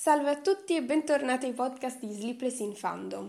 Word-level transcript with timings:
Salve 0.00 0.30
a 0.30 0.36
tutti 0.36 0.76
e 0.76 0.82
bentornati 0.84 1.46
ai 1.46 1.52
podcast 1.52 1.98
di 1.98 2.12
Sleepless 2.12 2.60
in 2.60 2.72
Fandom. 2.72 3.28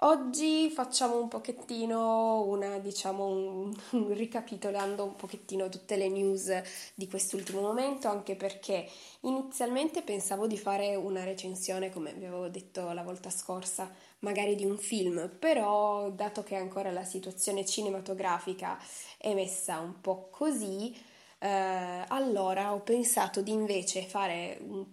Oggi 0.00 0.68
facciamo 0.68 1.18
un 1.18 1.26
pochettino 1.26 2.42
una, 2.42 2.78
diciamo, 2.80 3.26
un, 3.28 3.74
un, 3.92 4.12
ricapitolando 4.12 5.04
un 5.04 5.16
pochettino 5.16 5.70
tutte 5.70 5.96
le 5.96 6.10
news 6.10 6.52
di 6.94 7.08
quest'ultimo 7.08 7.62
momento, 7.62 8.08
anche 8.08 8.36
perché 8.36 8.86
inizialmente 9.20 10.02
pensavo 10.02 10.46
di 10.46 10.58
fare 10.58 10.94
una 10.96 11.24
recensione, 11.24 11.88
come 11.88 12.12
vi 12.12 12.26
avevo 12.26 12.48
detto 12.48 12.92
la 12.92 13.02
volta 13.02 13.30
scorsa, 13.30 13.90
magari 14.18 14.54
di 14.54 14.66
un 14.66 14.76
film, 14.76 15.34
però 15.38 16.10
dato 16.10 16.42
che 16.42 16.56
ancora 16.56 16.90
la 16.90 17.04
situazione 17.04 17.64
cinematografica 17.64 18.78
è 19.16 19.32
messa 19.32 19.78
un 19.78 19.98
po' 20.02 20.28
così, 20.30 20.94
eh, 21.38 22.04
allora 22.08 22.74
ho 22.74 22.80
pensato 22.80 23.40
di 23.40 23.52
invece 23.52 24.02
fare 24.02 24.58
un 24.60 24.84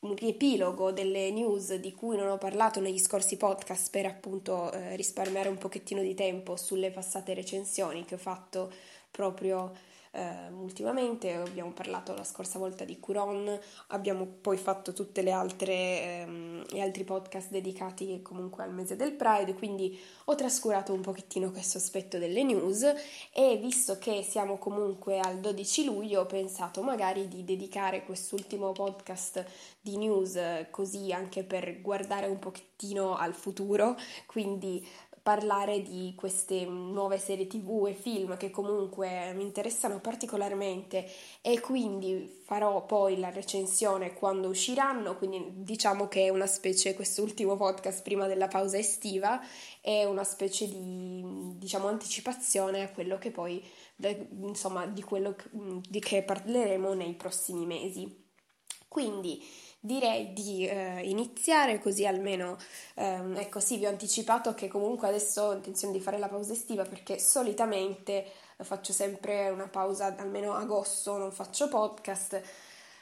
un 0.00 0.14
riepilogo 0.14 0.92
delle 0.92 1.30
news 1.30 1.74
di 1.74 1.92
cui 1.92 2.16
non 2.16 2.28
ho 2.28 2.38
parlato 2.38 2.80
negli 2.80 2.98
scorsi 2.98 3.36
podcast 3.36 3.90
per 3.90 4.06
appunto 4.06 4.70
eh, 4.70 4.94
risparmiare 4.94 5.48
un 5.48 5.58
pochettino 5.58 6.02
di 6.02 6.14
tempo 6.14 6.56
sulle 6.56 6.90
passate 6.90 7.34
recensioni 7.34 8.04
che 8.04 8.14
ho 8.14 8.18
fatto 8.18 8.72
proprio 9.10 9.72
eh, 10.12 10.48
ultimamente, 10.50 11.32
abbiamo 11.34 11.72
parlato 11.72 12.14
la 12.14 12.24
scorsa 12.24 12.58
volta 12.58 12.84
di 12.84 12.98
Curon, 12.98 13.58
abbiamo 13.88 14.26
poi 14.26 14.56
fatto 14.56 14.92
tutti 14.92 15.20
ehm, 15.20 16.64
gli 16.68 16.80
altri 16.80 17.04
podcast 17.04 17.50
dedicati 17.50 18.20
comunque 18.22 18.64
al 18.64 18.72
mese 18.72 18.96
del 18.96 19.12
Pride, 19.12 19.54
quindi 19.54 19.98
ho 20.24 20.34
trascurato 20.34 20.92
un 20.92 21.00
pochettino 21.00 21.50
questo 21.50 21.78
aspetto 21.78 22.18
delle 22.18 22.42
news 22.42 22.84
e 23.32 23.56
visto 23.56 23.98
che 23.98 24.22
siamo 24.22 24.58
comunque 24.58 25.18
al 25.20 25.38
12 25.38 25.84
luglio 25.84 26.20
ho 26.22 26.26
pensato 26.26 26.82
magari 26.82 27.28
di 27.28 27.44
dedicare 27.44 28.04
quest'ultimo 28.04 28.72
podcast 28.72 29.44
di 29.80 29.96
news 29.96 30.38
così 30.70 31.12
anche 31.12 31.44
per 31.44 31.80
guardare 31.80 32.26
un 32.26 32.38
pochettino 32.38 33.16
al 33.16 33.34
futuro, 33.34 33.96
quindi 34.26 34.86
parlare 35.28 35.82
di 35.82 36.14
queste 36.16 36.64
nuove 36.64 37.18
serie 37.18 37.46
tv 37.46 37.84
e 37.86 37.92
film 37.92 38.38
che 38.38 38.48
comunque 38.48 39.34
mi 39.34 39.42
interessano 39.42 40.00
particolarmente 40.00 41.06
e 41.42 41.60
quindi 41.60 42.40
farò 42.46 42.86
poi 42.86 43.18
la 43.18 43.28
recensione 43.28 44.14
quando 44.14 44.48
usciranno, 44.48 45.18
quindi 45.18 45.44
diciamo 45.56 46.08
che 46.08 46.24
è 46.24 46.28
una 46.30 46.46
specie, 46.46 46.94
quest'ultimo 46.94 47.58
podcast 47.58 48.00
prima 48.00 48.26
della 48.26 48.48
pausa 48.48 48.78
estiva, 48.78 49.38
è 49.82 50.04
una 50.04 50.24
specie 50.24 50.66
di 50.66 51.22
diciamo 51.58 51.88
anticipazione 51.88 52.84
a 52.84 52.90
quello 52.90 53.18
che 53.18 53.30
poi 53.30 53.62
insomma 54.40 54.86
di 54.86 55.02
quello 55.02 55.36
di 55.86 56.00
che 56.00 56.22
parleremo 56.22 56.94
nei 56.94 57.12
prossimi 57.12 57.66
mesi. 57.66 58.24
Quindi 58.88 59.44
direi 59.80 60.32
di 60.32 60.66
eh, 60.66 61.00
iniziare 61.08 61.78
così 61.78 62.06
almeno, 62.06 62.56
ehm, 62.94 63.36
ecco 63.36 63.60
sì, 63.60 63.76
vi 63.78 63.86
ho 63.86 63.88
anticipato 63.88 64.54
che 64.54 64.68
comunque 64.68 65.08
adesso 65.08 65.42
ho 65.42 65.52
intenzione 65.54 65.92
di 65.92 66.00
fare 66.00 66.18
la 66.18 66.28
pausa 66.28 66.52
estiva 66.52 66.84
perché 66.84 67.18
solitamente 67.18 68.26
faccio 68.58 68.92
sempre 68.92 69.48
una 69.50 69.68
pausa, 69.68 70.14
almeno 70.16 70.54
agosto 70.54 71.16
non 71.16 71.32
faccio 71.32 71.68
podcast. 71.68 72.42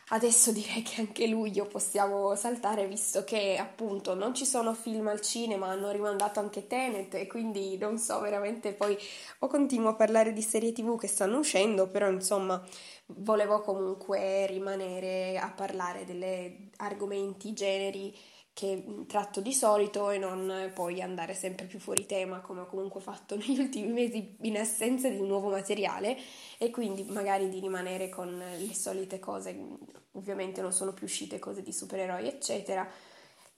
Adesso 0.09 0.53
direi 0.53 0.83
che 0.83 1.01
anche 1.01 1.27
luglio 1.27 1.67
possiamo 1.67 2.37
saltare 2.37 2.87
visto 2.87 3.25
che 3.25 3.57
appunto 3.57 4.15
non 4.15 4.35
ci 4.35 4.45
sono 4.47 4.73
film 4.73 5.09
al 5.09 5.21
cinema, 5.21 5.67
hanno 5.67 5.91
rimandato 5.91 6.39
anche 6.39 6.69
Tenet 6.69 7.15
e 7.15 7.27
quindi 7.27 7.77
non 7.77 7.99
so 7.99 8.21
veramente 8.21 8.73
poi 8.73 8.97
o 9.41 9.49
continuo 9.49 9.89
a 9.89 9.95
parlare 9.95 10.33
di 10.33 10.43
serie 10.43 10.71
tv 10.71 10.97
che 10.97 11.09
stanno 11.09 11.39
uscendo, 11.39 11.89
però 11.89 12.09
insomma 12.09 12.63
volevo 13.07 13.61
comunque 13.63 14.47
rimanere 14.47 15.39
a 15.39 15.51
parlare 15.51 16.05
degli 16.05 16.71
argomenti, 16.77 17.53
generi 17.53 18.17
che 18.57 19.05
tratto 19.07 19.43
di 19.43 19.53
solito 19.53 20.09
e 20.09 20.17
non 20.17 20.71
poi 20.73 21.03
andare 21.03 21.35
sempre 21.35 21.67
più 21.67 21.79
fuori 21.79 22.07
tema 22.07 22.41
come 22.41 22.63
ho 22.63 22.67
comunque 22.67 23.03
fatto 23.03 23.37
negli 23.37 23.59
ultimi 23.59 23.93
mesi 23.93 24.35
in 24.41 24.57
assenza 24.57 25.11
di 25.11 25.21
nuovo 25.21 25.51
materiale 25.51 26.17
e 26.57 26.71
quindi 26.71 27.05
magari 27.05 27.51
di 27.51 27.61
rimanere 27.61 28.09
con 28.09 28.35
le 28.35 28.73
solite 28.73 29.19
cose, 29.19 29.55
ovviamente 30.13 30.63
non 30.63 30.73
sono 30.73 30.95
più 30.95 31.05
uscite 31.05 31.39
cose 31.39 31.61
di 31.61 31.71
supereroi 31.71 32.27
eccetera, 32.29 32.89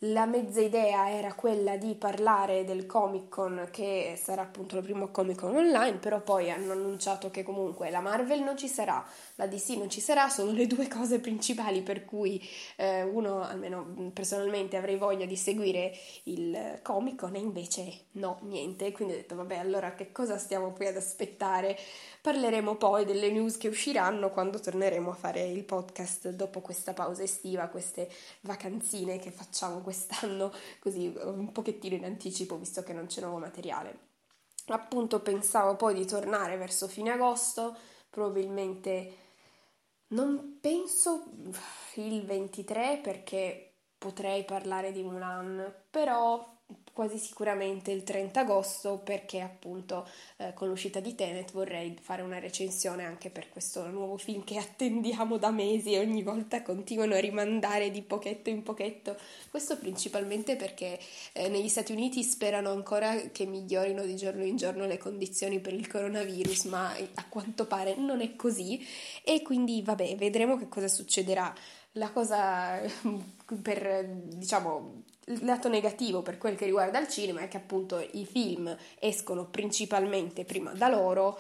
la 0.03 0.27
mezza 0.27 0.61
idea 0.61 1.11
era 1.11 1.35
quella 1.35 1.77
di 1.77 1.95
parlare 1.97 2.65
del 2.65 2.87
Comic 2.87 3.29
Con 3.29 3.69
che 3.73 4.17
sarà 4.17 4.43
appunto 4.43 4.77
il 4.77 4.85
primo 4.85 5.11
Comic 5.11 5.41
Con 5.41 5.57
online, 5.57 5.97
però 5.97 6.21
poi 6.21 6.53
hanno 6.53 6.71
annunciato 6.71 7.33
che 7.33 7.43
comunque 7.43 7.91
la 7.91 8.01
Marvel 8.01 8.43
non 8.43 8.57
ci 8.57 8.69
sarà, 8.69 9.05
la 9.35 9.49
DC 9.49 9.71
non 9.71 9.91
ci 9.91 10.01
sarà, 10.01 10.29
sono 10.29 10.53
le 10.53 10.69
due 10.69 10.87
cose 10.87 11.19
principali 11.19 11.83
per 11.83 12.05
cui 12.05 12.41
eh, 12.77 13.03
uno, 13.03 13.43
almeno 13.43 14.11
personalmente, 14.13 14.77
avrei 14.77 14.97
voglia 14.97 15.27
di 15.27 15.37
seguire 15.37 15.93
il 16.25 16.79
Comic 16.83 17.17
Con 17.17 17.35
e 17.35 17.41
invece 17.41 18.05
no, 18.13 18.39
niente. 18.43 18.93
Quindi 18.93 19.15
ho 19.15 19.17
detto 19.17 19.35
vabbè, 19.35 19.57
allora 19.57 19.95
che 19.95 20.13
cosa 20.13 20.39
stiamo 20.39 20.71
poi 20.71 20.87
ad 20.87 20.97
aspettare? 20.97 21.77
Parleremo 22.29 22.75
poi 22.75 23.07
delle 23.07 23.31
news 23.31 23.57
che 23.57 23.69
usciranno 23.69 24.31
quando 24.31 24.61
torneremo 24.61 25.09
a 25.09 25.15
fare 25.15 25.47
il 25.47 25.65
podcast 25.65 26.29
dopo 26.29 26.61
questa 26.61 26.93
pausa 26.93 27.23
estiva, 27.23 27.69
queste 27.69 28.07
vacanzine 28.43 29.19
che 29.19 29.31
facciamo 29.31 29.81
quest'anno 29.81 30.53
così 30.79 31.11
un 31.23 31.51
pochettino 31.53 31.95
in 31.95 32.05
anticipo 32.05 32.59
visto 32.59 32.83
che 32.83 32.93
non 32.93 33.07
c'è 33.07 33.23
nuovo 33.23 33.39
materiale. 33.39 33.99
Appunto 34.67 35.21
pensavo 35.21 35.77
poi 35.77 35.95
di 35.95 36.05
tornare 36.05 36.59
verso 36.59 36.87
fine 36.87 37.13
agosto, 37.13 37.75
probabilmente 38.11 39.13
non 40.09 40.59
penso 40.61 41.31
il 41.95 42.27
23 42.27 43.01
perché 43.03 43.73
potrei 43.97 44.45
parlare 44.45 44.93
di 44.93 45.03
Mulan, 45.03 45.75
però 45.89 46.58
quasi 46.99 47.19
sicuramente 47.19 47.93
il 47.93 48.03
30 48.03 48.41
agosto 48.41 48.99
perché 48.99 49.41
appunto 49.41 50.05
eh, 50.39 50.53
con 50.53 50.67
l'uscita 50.67 50.99
di 50.99 51.15
Tenet 51.15 51.53
vorrei 51.53 51.97
fare 52.01 52.23
una 52.23 52.41
recensione 52.41 53.05
anche 53.05 53.31
per 53.31 53.49
questo 53.51 53.87
nuovo 53.87 54.17
film 54.17 54.43
che 54.43 54.59
attendiamo 54.59 55.39
da 55.39 55.53
mesi 55.53 55.93
e 55.93 56.01
ogni 56.01 56.25
volta 56.25 56.61
continuano 56.63 57.15
a 57.15 57.21
rimandare 57.21 57.93
di 57.93 58.03
pochetto 58.03 58.51
in 58.51 58.65
pochetto. 58.65 59.17
Questo 59.49 59.79
principalmente 59.79 60.57
perché 60.57 60.99
eh, 61.35 61.49
negli 61.49 61.69
Stati 61.69 61.93
Uniti 61.93 62.25
sperano 62.25 62.73
ancora 62.73 63.15
che 63.31 63.47
migliorino 63.47 64.05
di 64.05 64.17
giorno 64.17 64.43
in 64.43 64.57
giorno 64.57 64.85
le 64.85 64.99
condizioni 64.99 65.61
per 65.61 65.75
il 65.75 65.87
coronavirus, 65.87 66.65
ma 66.65 66.93
a 67.15 67.29
quanto 67.29 67.67
pare 67.67 67.95
non 67.95 68.21
è 68.21 68.35
così 68.35 68.85
e 69.23 69.43
quindi 69.43 69.83
vabbè, 69.83 70.17
vedremo 70.17 70.57
che 70.57 70.69
cosa 70.69 70.89
succederà. 70.89 71.55
La 71.99 72.11
cosa 72.11 72.81
per 73.63 74.07
diciamo 74.07 75.03
il 75.27 75.45
lato 75.45 75.69
negativo 75.69 76.23
per 76.23 76.39
quel 76.39 76.57
che 76.57 76.65
riguarda 76.65 76.99
il 76.99 77.09
cinema 77.09 77.41
è 77.41 77.49
che 77.49 77.59
appunto 77.59 77.99
i 77.99 78.25
film 78.25 78.75
escono 78.99 79.47
principalmente 79.47 80.45
prima 80.45 80.73
da 80.73 80.89
loro 80.89 81.39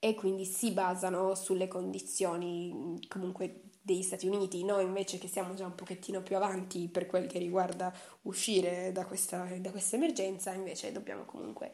e 0.00 0.14
quindi 0.14 0.44
si 0.44 0.72
basano 0.72 1.34
sulle 1.34 1.68
condizioni 1.68 2.98
comunque 3.08 3.62
degli 3.88 4.02
Stati 4.02 4.26
Uniti, 4.26 4.64
noi 4.64 4.84
invece 4.84 5.18
che 5.18 5.28
siamo 5.28 5.54
già 5.54 5.64
un 5.64 5.74
pochettino 5.74 6.20
più 6.20 6.36
avanti 6.36 6.88
per 6.88 7.06
quel 7.06 7.26
che 7.26 7.38
riguarda 7.38 7.92
uscire 8.22 8.92
da 8.92 9.06
questa, 9.06 9.48
da 9.58 9.70
questa 9.70 9.96
emergenza, 9.96 10.52
invece 10.52 10.92
dobbiamo 10.92 11.24
comunque 11.24 11.72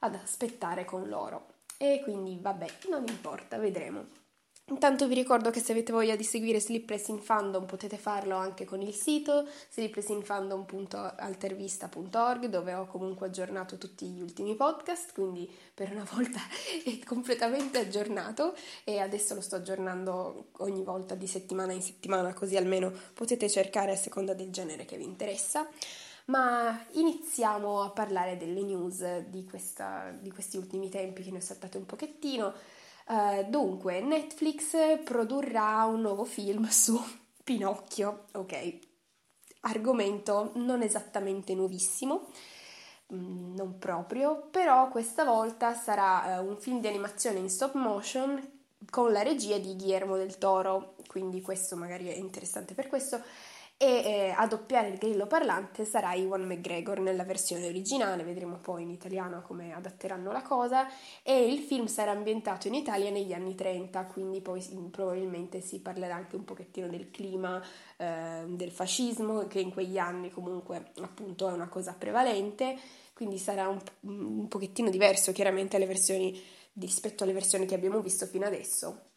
ad 0.00 0.16
aspettare 0.16 0.84
con 0.84 1.08
loro. 1.08 1.52
E 1.78 2.00
quindi 2.02 2.38
vabbè, 2.40 2.66
non 2.90 3.04
importa, 3.06 3.56
vedremo. 3.58 4.22
Intanto 4.68 5.06
vi 5.06 5.12
ricordo 5.12 5.50
che 5.50 5.60
se 5.60 5.72
avete 5.72 5.92
voglia 5.92 6.16
di 6.16 6.24
seguire 6.24 6.58
Sleepless 6.58 7.08
in 7.08 7.20
Fandom 7.20 7.66
potete 7.66 7.98
farlo 7.98 8.36
anche 8.36 8.64
con 8.64 8.80
il 8.80 8.94
sito 8.94 9.46
sleeplessinfandom.altervista.org 9.68 12.46
dove 12.46 12.72
ho 12.72 12.86
comunque 12.86 13.26
aggiornato 13.26 13.76
tutti 13.76 14.06
gli 14.06 14.22
ultimi 14.22 14.54
podcast, 14.54 15.12
quindi 15.12 15.46
per 15.74 15.92
una 15.92 16.08
volta 16.10 16.40
è 16.82 16.98
completamente 17.04 17.78
aggiornato 17.78 18.54
e 18.84 19.00
adesso 19.00 19.34
lo 19.34 19.42
sto 19.42 19.56
aggiornando 19.56 20.46
ogni 20.58 20.82
volta 20.82 21.14
di 21.14 21.26
settimana 21.26 21.74
in 21.74 21.82
settimana 21.82 22.32
così 22.32 22.56
almeno 22.56 22.90
potete 23.12 23.50
cercare 23.50 23.92
a 23.92 23.96
seconda 23.96 24.32
del 24.32 24.50
genere 24.50 24.86
che 24.86 24.96
vi 24.96 25.04
interessa. 25.04 25.68
Ma 26.26 26.86
iniziamo 26.92 27.82
a 27.82 27.90
parlare 27.90 28.38
delle 28.38 28.62
news 28.62 29.26
di, 29.26 29.44
questa, 29.44 30.10
di 30.18 30.32
questi 30.32 30.56
ultimi 30.56 30.88
tempi 30.88 31.22
che 31.22 31.30
ne 31.30 31.36
ho 31.36 31.42
saltate 31.42 31.76
un 31.76 31.84
pochettino. 31.84 32.54
Uh, 33.06 33.44
dunque, 33.48 34.00
Netflix 34.00 35.02
produrrà 35.04 35.84
un 35.84 36.00
nuovo 36.00 36.24
film 36.24 36.66
su 36.68 36.98
Pinocchio, 37.44 38.26
ok, 38.32 38.78
argomento 39.60 40.52
non 40.54 40.80
esattamente 40.80 41.54
nuovissimo, 41.54 42.28
mm, 43.12 43.54
non 43.54 43.78
proprio, 43.78 44.48
però 44.50 44.88
questa 44.88 45.24
volta 45.24 45.74
sarà 45.74 46.40
uh, 46.40 46.46
un 46.46 46.56
film 46.56 46.80
di 46.80 46.86
animazione 46.86 47.38
in 47.38 47.50
stop 47.50 47.74
motion 47.74 48.52
con 48.88 49.12
la 49.12 49.22
regia 49.22 49.58
di 49.58 49.76
Guillermo 49.76 50.16
del 50.16 50.38
Toro, 50.38 50.94
quindi 51.06 51.42
questo 51.42 51.76
magari 51.76 52.08
è 52.08 52.16
interessante 52.16 52.74
per 52.74 52.86
questo. 52.88 53.20
E 53.84 54.02
eh, 54.02 54.34
a 54.34 54.46
doppiare 54.46 54.88
il 54.88 54.96
grillo 54.96 55.26
parlante 55.26 55.84
sarà 55.84 56.14
Iwan 56.14 56.46
McGregor 56.46 57.00
nella 57.00 57.24
versione 57.24 57.66
originale, 57.66 58.22
vedremo 58.24 58.56
poi 58.56 58.82
in 58.82 58.90
italiano 58.90 59.42
come 59.42 59.74
adatteranno 59.74 60.32
la 60.32 60.40
cosa 60.40 60.88
e 61.22 61.44
il 61.44 61.58
film 61.58 61.84
sarà 61.84 62.12
ambientato 62.12 62.66
in 62.68 62.74
Italia 62.74 63.10
negli 63.10 63.34
anni 63.34 63.54
30, 63.54 64.06
quindi 64.06 64.40
poi 64.40 64.64
probabilmente 64.90 65.60
si 65.60 65.80
parlerà 65.80 66.14
anche 66.14 66.36
un 66.36 66.44
pochettino 66.44 66.88
del 66.88 67.10
clima 67.10 67.62
eh, 67.98 68.44
del 68.46 68.70
fascismo 68.70 69.46
che 69.48 69.60
in 69.60 69.70
quegli 69.70 69.98
anni 69.98 70.30
comunque 70.30 70.92
appunto 71.02 71.46
è 71.48 71.52
una 71.52 71.68
cosa 71.68 71.92
prevalente, 71.92 72.78
quindi 73.12 73.36
sarà 73.36 73.68
un, 73.68 73.80
un 74.00 74.48
pochettino 74.48 74.88
diverso 74.88 75.32
chiaramente 75.32 75.76
alle 75.76 75.86
versioni 75.86 76.42
rispetto 76.80 77.22
alle 77.22 77.34
versioni 77.34 77.66
che 77.66 77.74
abbiamo 77.74 78.00
visto 78.00 78.24
fino 78.24 78.46
adesso. 78.46 79.10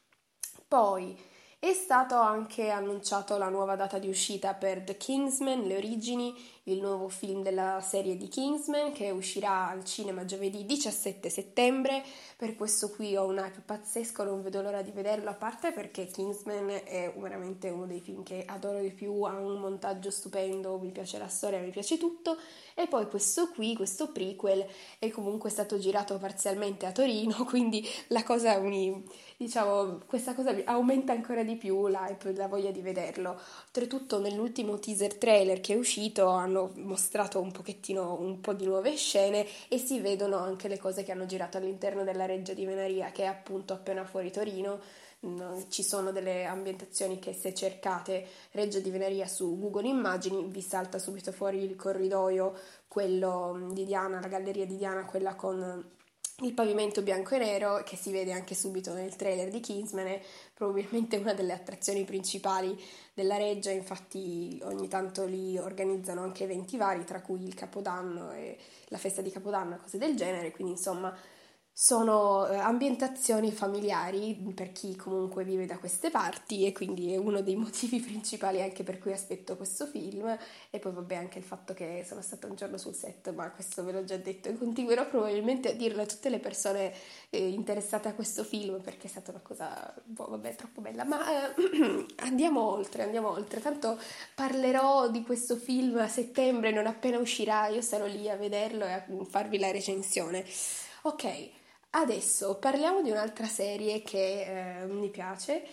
Poi 0.67 1.17
è 1.59 1.73
stato 1.73 2.15
anche 2.15 2.69
annunciato 2.69 3.35
la 3.37 3.49
nuova 3.49 3.75
data 3.75 3.97
di 3.97 4.07
uscita 4.07 4.53
per 4.53 4.83
The 4.83 4.95
Kingsman, 4.95 5.63
Le 5.63 5.77
origini, 5.77 6.35
il 6.67 6.81
nuovo 6.81 7.07
film 7.07 7.43
della 7.43 7.79
serie 7.81 8.17
di 8.17 8.27
Kingsman 8.27 8.91
che 8.91 9.09
uscirà 9.09 9.69
al 9.69 9.85
cinema 9.85 10.25
giovedì 10.25 10.65
17 10.65 11.29
settembre. 11.29 12.03
Per 12.35 12.55
questo 12.55 12.89
qui 12.89 13.15
ho 13.15 13.25
un 13.25 13.37
hype 13.37 13.61
pazzesco, 13.65 14.23
non 14.23 14.41
vedo 14.41 14.61
l'ora 14.61 14.81
di 14.81 14.91
vederlo, 14.91 15.29
a 15.29 15.33
parte 15.33 15.71
perché 15.71 16.07
Kingsman 16.07 16.69
è 16.83 17.13
veramente 17.17 17.69
uno 17.69 17.85
dei 17.85 18.01
film 18.01 18.23
che 18.23 18.43
adoro 18.45 18.79
di 18.79 18.91
più, 18.91 19.23
ha 19.23 19.37
un 19.37 19.59
montaggio 19.59 20.11
stupendo, 20.11 20.77
mi 20.77 20.91
piace 20.91 21.17
la 21.17 21.27
storia, 21.27 21.59
mi 21.59 21.69
piace 21.69 21.97
tutto. 21.97 22.37
E 22.75 22.87
poi 22.87 23.07
questo 23.07 23.49
qui, 23.49 23.75
questo 23.75 24.11
prequel, 24.11 24.65
è 24.99 25.09
comunque 25.09 25.49
stato 25.49 25.79
girato 25.79 26.17
parzialmente 26.17 26.85
a 26.85 26.91
Torino, 26.91 27.45
quindi 27.47 27.83
la 28.09 28.23
cosa 28.23 28.59
mi 28.59 29.03
diciamo, 29.37 29.99
questa 30.07 30.33
cosa 30.33 30.55
aumenta 30.65 31.13
ancora 31.13 31.43
di 31.43 31.55
più 31.55 31.87
l'hype, 31.87 32.33
la 32.33 32.47
voglia 32.47 32.71
di 32.71 32.81
vederlo. 32.81 33.39
Oltretutto 33.65 34.19
nell'ultimo 34.19 34.79
teaser 34.79 35.15
trailer 35.15 35.61
che 35.61 35.73
è 35.73 35.77
uscito 35.77 36.27
hanno 36.27 36.56
mostrato 36.75 37.39
un 37.39 37.51
pochettino 37.51 38.19
un 38.19 38.39
po' 38.39 38.53
di 38.53 38.65
nuove 38.65 38.95
scene 38.95 39.45
e 39.67 39.77
si 39.77 39.99
vedono 39.99 40.37
anche 40.37 40.67
le 40.67 40.77
cose 40.77 41.03
che 41.03 41.11
hanno 41.11 41.25
girato 41.25 41.57
all'interno 41.57 42.03
della 42.03 42.25
Reggia 42.25 42.53
di 42.53 42.65
Venaria 42.65 43.11
che 43.11 43.23
è 43.23 43.27
appunto 43.27 43.73
appena 43.73 44.05
fuori 44.05 44.31
Torino. 44.31 44.79
Ci 45.69 45.83
sono 45.83 46.11
delle 46.11 46.45
ambientazioni 46.45 47.17
che 47.17 47.33
se 47.33 47.53
cercate 47.53 48.27
Reggio 48.51 48.79
di 48.79 48.91
Venaria 48.91 49.27
su 49.27 49.57
Google 49.57 49.87
Immagini 49.87 50.45
vi 50.45 50.61
salta 50.61 50.99
subito 50.99 51.31
fuori 51.31 51.63
il 51.63 51.75
corridoio, 51.75 52.53
quello 52.87 53.69
di 53.71 53.83
Diana, 53.83 54.19
la 54.19 54.27
galleria 54.27 54.65
di 54.65 54.77
Diana, 54.77 55.05
quella 55.05 55.35
con 55.35 55.96
il 56.41 56.53
pavimento 56.53 57.01
bianco 57.01 57.33
e 57.33 57.39
nero, 57.39 57.81
che 57.83 57.95
si 57.95 58.11
vede 58.11 58.31
anche 58.31 58.53
subito 58.53 58.93
nel 58.93 59.15
trailer 59.15 59.49
di 59.49 59.59
Kingsman, 59.59 60.05
è 60.05 60.21
probabilmente 60.53 61.17
una 61.17 61.33
delle 61.33 61.53
attrazioni 61.53 62.03
principali 62.03 62.79
della 63.15 63.37
reggia, 63.37 63.71
infatti 63.71 64.59
ogni 64.63 64.87
tanto 64.87 65.25
lì 65.25 65.57
organizzano 65.57 66.21
anche 66.21 66.43
eventi 66.43 66.77
vari, 66.77 67.03
tra 67.05 67.21
cui 67.21 67.43
il 67.43 67.55
Capodanno 67.55 68.33
e 68.33 68.55
la 68.89 68.99
festa 68.99 69.23
di 69.23 69.31
Capodanno 69.31 69.75
e 69.75 69.77
cose 69.79 69.97
del 69.97 70.15
genere, 70.15 70.51
quindi 70.51 70.73
insomma 70.73 71.17
sono 71.79 72.47
eh, 72.47 72.55
ambientazioni 72.55 73.51
familiari 73.51 74.35
per 74.55 74.71
chi 74.71 74.95
comunque 74.95 75.43
vive 75.43 75.67
da 75.67 75.77
queste 75.77 76.09
parti 76.09 76.65
e 76.65 76.71
quindi 76.71 77.13
è 77.13 77.17
uno 77.17 77.41
dei 77.41 77.53
motivi 77.55 77.99
principali 77.99 78.63
anche 78.63 78.81
per 78.81 78.97
cui 78.97 79.11
aspetto 79.11 79.55
questo 79.55 79.85
film. 79.85 80.35
E 80.71 80.79
poi 80.79 80.91
vabbè 80.91 81.13
anche 81.13 81.37
il 81.37 81.43
fatto 81.43 81.75
che 81.75 82.03
sono 82.03 82.23
stata 82.23 82.47
un 82.47 82.55
giorno 82.55 82.79
sul 82.79 82.95
set 82.95 83.31
ma 83.31 83.51
questo 83.51 83.83
ve 83.83 83.91
l'ho 83.91 84.03
già 84.03 84.17
detto 84.17 84.49
e 84.49 84.57
continuerò 84.57 85.07
probabilmente 85.07 85.69
a 85.69 85.73
dirlo 85.73 86.01
a 86.01 86.07
tutte 86.07 86.29
le 86.29 86.39
persone 86.39 86.91
eh, 87.29 87.47
interessate 87.47 88.07
a 88.07 88.15
questo 88.15 88.43
film 88.43 88.81
perché 88.81 89.05
è 89.05 89.09
stata 89.09 89.29
una 89.29 89.41
cosa 89.41 89.93
boh, 90.03 90.29
vabbè 90.29 90.55
troppo 90.55 90.81
bella. 90.81 91.03
Ma 91.03 91.45
eh, 91.45 92.05
andiamo 92.25 92.71
oltre 92.71 93.03
andiamo 93.03 93.29
oltre. 93.29 93.61
Tanto 93.61 93.99
parlerò 94.33 95.09
di 95.11 95.21
questo 95.21 95.55
film 95.55 95.97
a 95.97 96.07
settembre 96.07 96.71
non 96.71 96.87
appena 96.87 97.19
uscirà. 97.19 97.67
Io 97.67 97.81
sarò 97.81 98.07
lì 98.07 98.27
a 98.27 98.35
vederlo 98.35 98.83
e 98.83 98.93
a 98.93 99.05
farvi 99.29 99.59
la 99.59 99.69
recensione. 99.69 100.43
Ok 101.03 101.65
Adesso 101.91 102.57
parliamo 102.57 103.01
di 103.01 103.09
un'altra 103.09 103.47
serie 103.47 104.01
che 104.01 104.81
eh, 104.81 104.85
mi 104.85 105.09
piace 105.09 105.63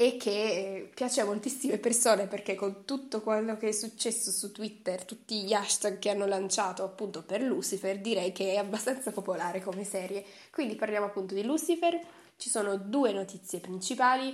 e 0.00 0.16
che 0.16 0.30
eh, 0.30 0.90
piace 0.94 1.20
a 1.20 1.24
moltissime 1.24 1.78
persone 1.78 2.28
perché 2.28 2.54
con 2.54 2.84
tutto 2.84 3.20
quello 3.20 3.56
che 3.56 3.68
è 3.68 3.72
successo 3.72 4.30
su 4.30 4.52
Twitter, 4.52 5.04
tutti 5.04 5.42
gli 5.42 5.52
hashtag 5.52 5.98
che 5.98 6.10
hanno 6.10 6.26
lanciato 6.26 6.84
appunto 6.84 7.24
per 7.24 7.42
Lucifer, 7.42 7.98
direi 7.98 8.30
che 8.30 8.52
è 8.52 8.56
abbastanza 8.56 9.10
popolare 9.10 9.60
come 9.60 9.82
serie. 9.82 10.24
Quindi 10.52 10.76
parliamo 10.76 11.06
appunto 11.06 11.34
di 11.34 11.42
Lucifer, 11.42 12.00
ci 12.36 12.48
sono 12.48 12.76
due 12.76 13.12
notizie 13.12 13.58
principali, 13.58 14.32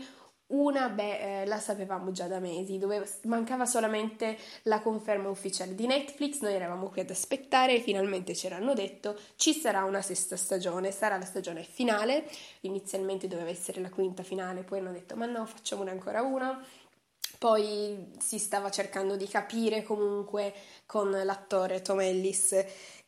una, 0.49 0.88
beh, 0.88 1.43
eh, 1.43 1.46
la 1.46 1.58
sapevamo 1.58 2.12
già 2.12 2.26
da 2.26 2.38
mesi, 2.38 2.79
dove 2.79 3.06
mancava 3.23 3.64
solamente 3.64 4.37
la 4.64 4.81
conferma 4.81 5.29
ufficiale 5.29 5.75
di 5.75 5.87
Netflix, 5.87 6.41
noi 6.41 6.55
eravamo 6.55 6.88
qui 6.88 7.00
ad 7.00 7.11
aspettare 7.11 7.76
e 7.76 7.81
finalmente 7.81 8.35
ci 8.35 8.46
hanno 8.49 8.75
detto 8.75 9.19
ci 9.37 9.55
sarà 9.55 9.85
una 9.85 10.02
sesta 10.02 10.37
stagione, 10.37 10.91
sarà 10.91 11.17
la 11.17 11.25
stagione 11.25 11.62
finale, 11.62 12.29
inizialmente 12.61 13.26
doveva 13.26 13.49
essere 13.49 13.81
la 13.81 13.91
quinta 13.91 14.23
finale, 14.23 14.62
poi 14.62 14.81
hanno 14.81 14.93
detto 14.93 15.17
ma 15.17 15.26
no, 15.26 15.46
facciamone 15.46 15.91
ancora 15.91 16.23
una, 16.23 16.62
poi 17.38 18.12
si 18.19 18.38
stava 18.38 18.70
cercando 18.70 19.16
di 19.16 19.26
capire 19.26 19.82
comunque 19.82 20.52
con 20.86 21.10
l'attore 21.10 21.82
Tom 21.82 22.00
Ellis 22.00 22.64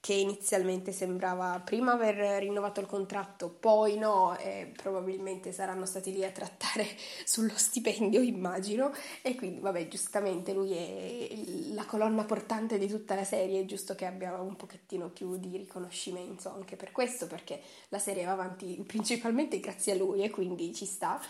che 0.06 0.12
inizialmente 0.12 0.92
sembrava 0.92 1.60
prima 1.64 1.90
aver 1.90 2.38
rinnovato 2.40 2.78
il 2.78 2.86
contratto, 2.86 3.48
poi 3.48 3.98
no, 3.98 4.38
e 4.38 4.72
probabilmente 4.76 5.50
saranno 5.50 5.84
stati 5.84 6.12
lì 6.12 6.24
a 6.24 6.30
trattare 6.30 6.86
sullo 7.26 7.56
stipendio, 7.56 8.20
immagino, 8.20 8.92
e 9.20 9.34
quindi 9.34 9.58
vabbè, 9.58 9.88
giustamente 9.88 10.52
lui 10.52 10.76
è 10.76 11.28
la 11.74 11.84
colonna 11.86 12.22
portante 12.22 12.78
di 12.78 12.86
tutta 12.86 13.16
la 13.16 13.24
serie, 13.24 13.62
è 13.62 13.64
giusto 13.64 13.96
che 13.96 14.06
abbia 14.06 14.40
un 14.40 14.54
pochettino 14.54 15.08
più 15.08 15.38
di 15.38 15.56
riconoscimento 15.56 16.52
anche 16.54 16.76
per 16.76 16.92
questo, 16.92 17.26
perché 17.26 17.60
la 17.88 17.98
serie 17.98 18.24
va 18.24 18.30
avanti 18.30 18.80
principalmente 18.86 19.58
grazie 19.58 19.94
a 19.94 19.96
lui 19.96 20.22
e 20.22 20.30
quindi 20.30 20.72
ci 20.72 20.86
sta. 20.86 21.20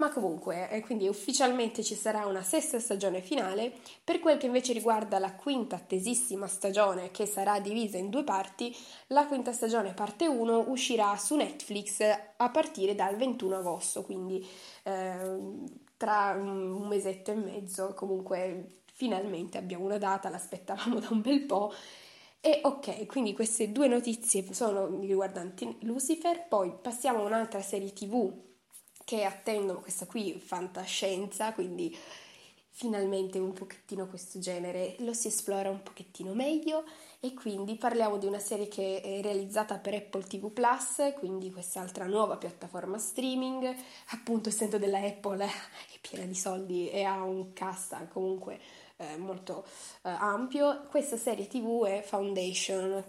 Ma 0.00 0.10
comunque, 0.12 0.70
eh, 0.70 0.80
quindi 0.80 1.08
ufficialmente 1.08 1.82
ci 1.82 1.96
sarà 1.96 2.24
una 2.26 2.44
sesta 2.44 2.78
stagione 2.78 3.20
finale. 3.20 3.72
Per 4.04 4.20
quel 4.20 4.38
che 4.38 4.46
invece 4.46 4.72
riguarda 4.72 5.18
la 5.18 5.34
quinta 5.34 5.74
attesissima 5.74 6.46
stagione, 6.46 7.10
che 7.10 7.26
sarà 7.26 7.58
divisa 7.58 7.98
in 7.98 8.08
due 8.08 8.22
parti, 8.22 8.72
la 9.08 9.26
quinta 9.26 9.52
stagione 9.52 9.94
parte 9.94 10.28
1 10.28 10.66
uscirà 10.68 11.16
su 11.16 11.34
Netflix 11.34 12.00
a 12.36 12.48
partire 12.50 12.94
dal 12.94 13.16
21 13.16 13.56
agosto, 13.56 14.04
quindi 14.04 14.46
eh, 14.84 15.40
tra 15.96 16.32
un 16.38 16.86
mesetto 16.86 17.32
e 17.32 17.34
mezzo. 17.34 17.92
Comunque, 17.94 18.82
finalmente 18.92 19.58
abbiamo 19.58 19.84
una 19.84 19.98
data, 19.98 20.28
l'aspettavamo 20.28 21.00
da 21.00 21.08
un 21.10 21.20
bel 21.22 21.42
po'. 21.42 21.72
E 22.40 22.60
ok, 22.62 23.06
quindi 23.06 23.32
queste 23.32 23.72
due 23.72 23.88
notizie 23.88 24.44
sono 24.52 25.00
riguardanti 25.00 25.78
Lucifer, 25.80 26.46
poi 26.46 26.72
passiamo 26.80 27.22
a 27.22 27.26
un'altra 27.26 27.60
serie 27.62 27.92
TV 27.92 28.46
che 29.08 29.24
attendono 29.24 29.80
questa 29.80 30.04
qui 30.04 30.38
fantascienza, 30.38 31.54
quindi 31.54 31.96
finalmente 32.68 33.38
un 33.38 33.54
pochettino 33.54 34.06
questo 34.06 34.38
genere 34.38 34.96
lo 34.98 35.14
si 35.14 35.28
esplora 35.28 35.70
un 35.70 35.82
pochettino 35.82 36.34
meglio 36.34 36.84
e 37.18 37.32
quindi 37.32 37.76
parliamo 37.76 38.18
di 38.18 38.26
una 38.26 38.38
serie 38.38 38.68
che 38.68 39.00
è 39.00 39.22
realizzata 39.22 39.78
per 39.78 39.94
Apple 39.94 40.24
TV 40.24 40.52
Plus, 40.52 41.14
quindi 41.18 41.50
quest'altra 41.50 42.04
nuova 42.04 42.36
piattaforma 42.36 42.98
streaming, 42.98 43.74
appunto 44.10 44.50
essendo 44.50 44.76
della 44.76 45.00
Apple 45.00 45.42
è 45.42 45.98
piena 46.02 46.26
di 46.26 46.34
soldi 46.34 46.90
e 46.90 47.04
ha 47.04 47.22
un 47.22 47.54
cast 47.54 48.08
comunque 48.08 48.60
eh, 48.96 49.16
molto 49.16 49.64
eh, 50.02 50.10
ampio. 50.10 50.82
Questa 50.90 51.16
serie 51.16 51.46
TV 51.46 51.86
è 51.86 52.02
Foundation, 52.02 53.02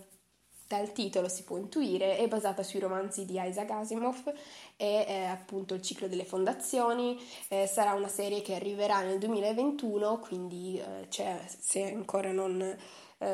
dal 0.69 0.91
titolo 0.91 1.27
si 1.27 1.41
può 1.41 1.57
intuire, 1.57 2.17
è 2.17 2.27
basata 2.27 2.61
sui 2.61 2.79
romanzi 2.79 3.25
di 3.25 3.39
Isaac 3.41 3.71
Asimov 3.71 4.31
e 4.77 5.05
eh, 5.07 5.23
appunto 5.23 5.73
il 5.73 5.81
ciclo 5.81 6.07
delle 6.07 6.25
fondazioni. 6.25 7.19
Eh, 7.47 7.65
sarà 7.65 7.93
una 7.93 8.07
serie 8.07 8.43
che 8.43 8.53
arriverà 8.53 9.01
nel 9.01 9.17
2021, 9.17 10.19
quindi 10.19 10.79
eh, 10.79 11.07
se 11.09 11.91
ancora 11.91 12.31
non 12.31 12.61
eh, 12.61 13.27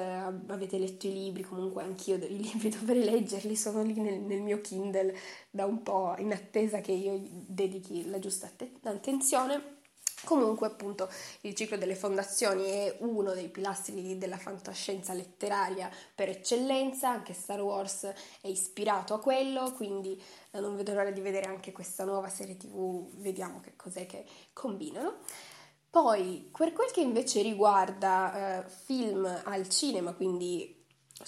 avete 0.48 0.78
letto 0.78 1.08
i 1.08 1.14
libri, 1.14 1.44
comunque 1.44 1.84
anch'io 1.84 2.16
i 2.16 2.38
libri 2.42 2.70
dovrei 2.70 3.04
leggerli, 3.04 3.58
sono 3.58 3.84
lì 3.84 4.00
nel, 4.00 4.22
nel, 4.22 4.42
mio 4.42 4.62
Kindle 4.62 5.14
da 5.52 5.66
un 5.66 5.84
po' 5.84 6.16
in 6.18 6.32
attesa 6.32 6.80
che 6.80 6.94
io 6.94 7.22
dedichi 7.22 8.10
la 8.10 8.20
giusta 8.20 8.50
attenzione. 8.84 9.75
Comunque, 10.26 10.68
appunto, 10.68 11.10
il 11.42 11.54
ciclo 11.54 11.78
delle 11.78 11.96
fondazioni 11.96 12.66
è 12.66 12.98
uno 13.00 13.34
dei 13.34 13.48
pilastri 13.48 14.18
della 14.18 14.38
fantascienza 14.38 15.14
letteraria 15.14 15.90
per 16.14 16.30
eccellenza, 16.30 17.10
anche 17.10 17.34
Star 17.34 17.62
Wars 17.62 18.04
è 18.42 18.48
ispirato 18.48 19.14
a 19.14 19.20
quello, 19.20 19.72
quindi 19.72 20.22
eh, 20.52 20.60
non 20.60 20.76
vedo 20.76 20.94
l'ora 20.94 21.12
di 21.12 21.22
vedere 21.22 21.48
anche 21.48 21.72
questa 21.72 22.04
nuova 22.04 22.28
serie 22.28 22.58
TV, 22.58 23.08
vediamo 23.14 23.62
che 23.62 23.74
cos'è 23.76 24.06
che 24.06 24.26
combinano. 24.52 25.20
Poi, 25.90 26.50
per 26.52 26.74
quel 26.74 26.92
che 26.92 27.00
invece 27.00 27.42
riguarda 27.42 28.66
eh, 28.66 28.70
film 28.70 29.26
al 29.46 29.70
cinema, 29.70 30.14
quindi 30.14 30.84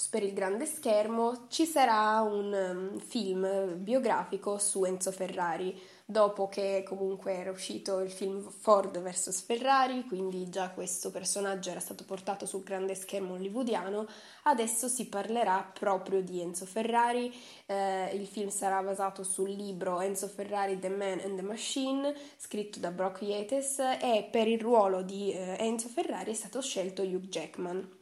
per 0.10 0.24
il 0.24 0.34
grande 0.34 0.66
schermo, 0.66 1.46
ci 1.48 1.66
sarà 1.66 2.20
un 2.20 2.52
um, 2.52 3.00
film 3.00 3.76
biografico 3.78 4.58
su 4.58 4.84
Enzo 4.84 5.12
Ferrari 5.12 5.80
dopo 6.10 6.48
che 6.48 6.86
comunque 6.88 7.34
era 7.34 7.52
uscito 7.52 8.00
il 8.00 8.10
film 8.10 8.50
Ford 8.50 8.98
vs 8.98 9.42
Ferrari, 9.42 10.06
quindi 10.06 10.48
già 10.50 10.70
questo 10.70 11.12
personaggio 11.12 11.70
era 11.70 11.82
stato 11.82 12.06
portato 12.06 12.46
sul 12.46 12.64
grande 12.64 12.96
schermo 12.96 13.34
hollywoodiano, 13.34 14.08
adesso 14.44 14.88
si 14.88 15.10
parlerà 15.10 15.70
proprio 15.78 16.22
di 16.22 16.40
Enzo 16.40 16.66
Ferrari, 16.66 17.36
eh, 17.66 18.12
il 18.14 18.26
film 18.26 18.48
sarà 18.48 18.82
basato 18.82 19.24
sul 19.24 19.50
libro 19.50 20.00
Enzo 20.00 20.30
Ferrari 20.30 20.80
The 20.80 20.90
Man 20.90 21.20
and 21.20 21.36
the 21.36 21.42
Machine, 21.42 22.16
scritto 22.38 22.80
da 22.80 22.92
Brock 22.92 23.24
Yates 23.24 23.80
e 23.80 24.30
per 24.32 24.48
il 24.48 24.62
ruolo 24.62 25.02
di 25.02 25.34
eh, 25.34 25.58
Enzo 25.60 25.90
Ferrari 25.90 26.32
è 26.32 26.36
stato 26.36 26.62
scelto 26.62 27.02
Hugh 27.02 27.28
Jackman. 27.28 27.97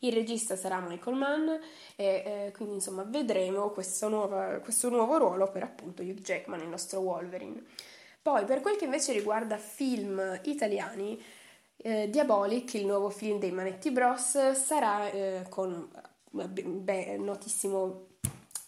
Il 0.00 0.12
regista 0.12 0.54
sarà 0.54 0.78
Michael 0.80 1.16
Mann 1.16 1.48
e 1.48 1.58
eh, 1.96 2.52
quindi 2.54 2.74
insomma 2.74 3.02
vedremo 3.02 3.70
questo, 3.70 4.08
nuova, 4.08 4.60
questo 4.60 4.88
nuovo 4.88 5.16
ruolo 5.16 5.50
per 5.50 5.64
appunto 5.64 6.02
Hugh 6.02 6.20
Jackman, 6.20 6.60
il 6.60 6.68
nostro 6.68 7.00
Wolverine. 7.00 7.64
Poi 8.22 8.44
per 8.44 8.60
quel 8.60 8.76
che 8.76 8.84
invece 8.84 9.12
riguarda 9.12 9.56
film 9.56 10.40
italiani, 10.44 11.20
eh, 11.76 12.08
Diabolic, 12.10 12.74
il 12.74 12.86
nuovo 12.86 13.10
film 13.10 13.38
dei 13.38 13.50
Manetti 13.50 13.90
Bros, 13.90 14.52
sarà 14.52 15.10
eh, 15.10 15.46
con 15.48 15.88
beh, 16.30 17.16
notissimo 17.16 18.06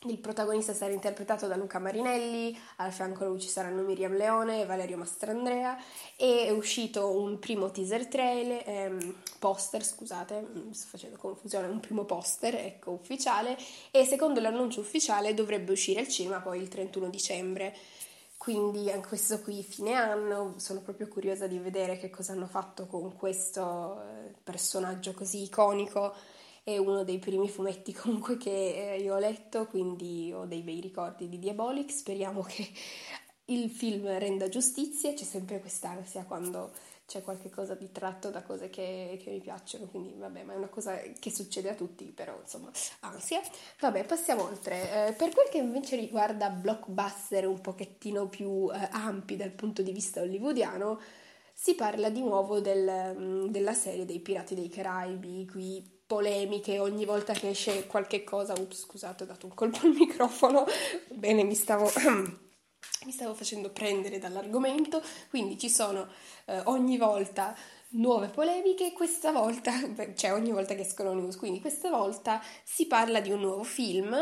il 0.04 0.16
protagonista 0.16 0.72
sarà 0.72 0.94
interpretato 0.94 1.46
da 1.46 1.56
Luca 1.56 1.78
Marinelli, 1.78 2.58
al 2.76 2.90
fianco 2.90 3.26
lui 3.26 3.38
ci 3.38 3.48
saranno 3.48 3.82
Miriam 3.82 4.16
Leone 4.16 4.62
e 4.62 4.64
Valerio 4.64 4.96
Mastrandrea 4.96 5.76
e 6.16 6.46
è 6.46 6.50
uscito 6.50 7.10
un 7.10 7.38
primo 7.38 7.70
teaser 7.70 8.06
trailer, 8.06 8.62
ehm, 8.64 9.14
poster, 9.38 9.84
scusate, 9.84 10.46
sto 10.70 10.86
facendo 10.88 11.18
confusione, 11.18 11.66
un 11.66 11.80
primo 11.80 12.04
poster, 12.06 12.54
ecco, 12.54 12.92
ufficiale 12.92 13.58
e 13.90 14.06
secondo 14.06 14.40
l'annuncio 14.40 14.80
ufficiale 14.80 15.34
dovrebbe 15.34 15.72
uscire 15.72 16.00
al 16.00 16.08
cinema 16.08 16.40
poi 16.40 16.62
il 16.62 16.68
31 16.68 17.10
dicembre. 17.10 17.76
Quindi 18.38 18.90
anche 18.90 19.08
questo 19.08 19.40
qui 19.40 19.62
fine 19.62 19.92
anno, 19.92 20.54
sono 20.56 20.80
proprio 20.80 21.08
curiosa 21.08 21.46
di 21.46 21.58
vedere 21.58 21.98
che 21.98 22.08
cosa 22.08 22.32
hanno 22.32 22.46
fatto 22.46 22.86
con 22.86 23.14
questo 23.14 24.00
eh, 24.00 24.34
personaggio 24.42 25.12
così 25.12 25.42
iconico 25.42 26.14
è 26.74 26.78
uno 26.78 27.04
dei 27.04 27.18
primi 27.18 27.48
fumetti 27.48 27.92
comunque 27.94 28.36
che 28.36 28.94
eh, 28.94 29.00
io 29.00 29.14
ho 29.14 29.18
letto, 29.18 29.66
quindi 29.66 30.32
ho 30.32 30.46
dei 30.46 30.62
bei 30.62 30.80
ricordi 30.80 31.28
di 31.28 31.38
Diabolic, 31.38 31.90
speriamo 31.90 32.42
che 32.42 32.68
il 33.46 33.68
film 33.70 34.06
renda 34.18 34.48
giustizia, 34.48 35.12
c'è 35.12 35.24
sempre 35.24 35.60
quest'ansia 35.60 36.24
quando 36.24 36.72
c'è 37.10 37.22
qualcosa 37.22 37.74
di 37.74 37.90
tratto 37.90 38.30
da 38.30 38.42
cose 38.44 38.70
che, 38.70 39.18
che, 39.20 39.30
mi 39.30 39.40
piacciono, 39.40 39.86
quindi 39.86 40.14
vabbè, 40.16 40.44
ma 40.44 40.52
è 40.52 40.56
una 40.56 40.68
cosa 40.68 40.96
che 40.96 41.30
succede 41.32 41.68
a 41.68 41.74
tutti, 41.74 42.04
però 42.04 42.38
insomma, 42.40 42.70
ansia. 43.00 43.40
Vabbè, 43.80 44.04
passiamo 44.04 44.44
oltre. 44.44 45.08
Eh, 45.08 45.12
per 45.14 45.30
quel 45.34 45.48
che 45.50 45.58
invece 45.58 45.96
riguarda 45.96 46.50
blockbuster 46.50 47.48
un 47.48 47.60
pochettino 47.60 48.28
più 48.28 48.70
eh, 48.72 48.88
ampi 48.92 49.34
dal 49.34 49.50
punto 49.50 49.82
di 49.82 49.90
vista 49.90 50.20
hollywoodiano, 50.20 51.00
si 51.52 51.74
parla 51.74 52.10
di 52.10 52.20
nuovo 52.20 52.60
del, 52.60 53.16
mm, 53.18 53.46
della 53.46 53.74
serie 53.74 54.04
dei 54.04 54.20
Pirati 54.20 54.54
dei 54.54 54.68
Caraibi, 54.68 55.48
qui 55.50 55.99
polemiche 56.10 56.80
ogni 56.80 57.04
volta 57.04 57.32
che 57.34 57.50
esce 57.50 57.86
qualche 57.86 58.24
cosa. 58.24 58.54
Ups, 58.58 58.80
scusate, 58.80 59.22
ho 59.22 59.26
dato 59.26 59.46
un 59.46 59.54
colpo 59.54 59.78
al 59.84 59.94
microfono. 59.94 60.66
Bene, 61.14 61.44
mi 61.44 61.54
stavo, 61.54 61.88
mi 63.06 63.12
stavo 63.12 63.32
facendo 63.34 63.70
prendere 63.70 64.18
dall'argomento. 64.18 65.00
Quindi 65.28 65.56
ci 65.56 65.70
sono 65.70 66.08
eh, 66.46 66.62
ogni 66.64 66.98
volta 66.98 67.56
nuove 67.90 68.26
polemiche, 68.26 68.92
questa 68.92 69.30
volta, 69.30 69.72
cioè 70.16 70.32
ogni 70.32 70.50
volta 70.50 70.74
che 70.74 70.82
escono 70.82 71.12
news, 71.12 71.36
quindi 71.36 71.60
questa 71.60 71.90
volta 71.90 72.42
si 72.64 72.88
parla 72.88 73.20
di 73.20 73.30
un 73.30 73.40
nuovo 73.40 73.62
film, 73.62 74.12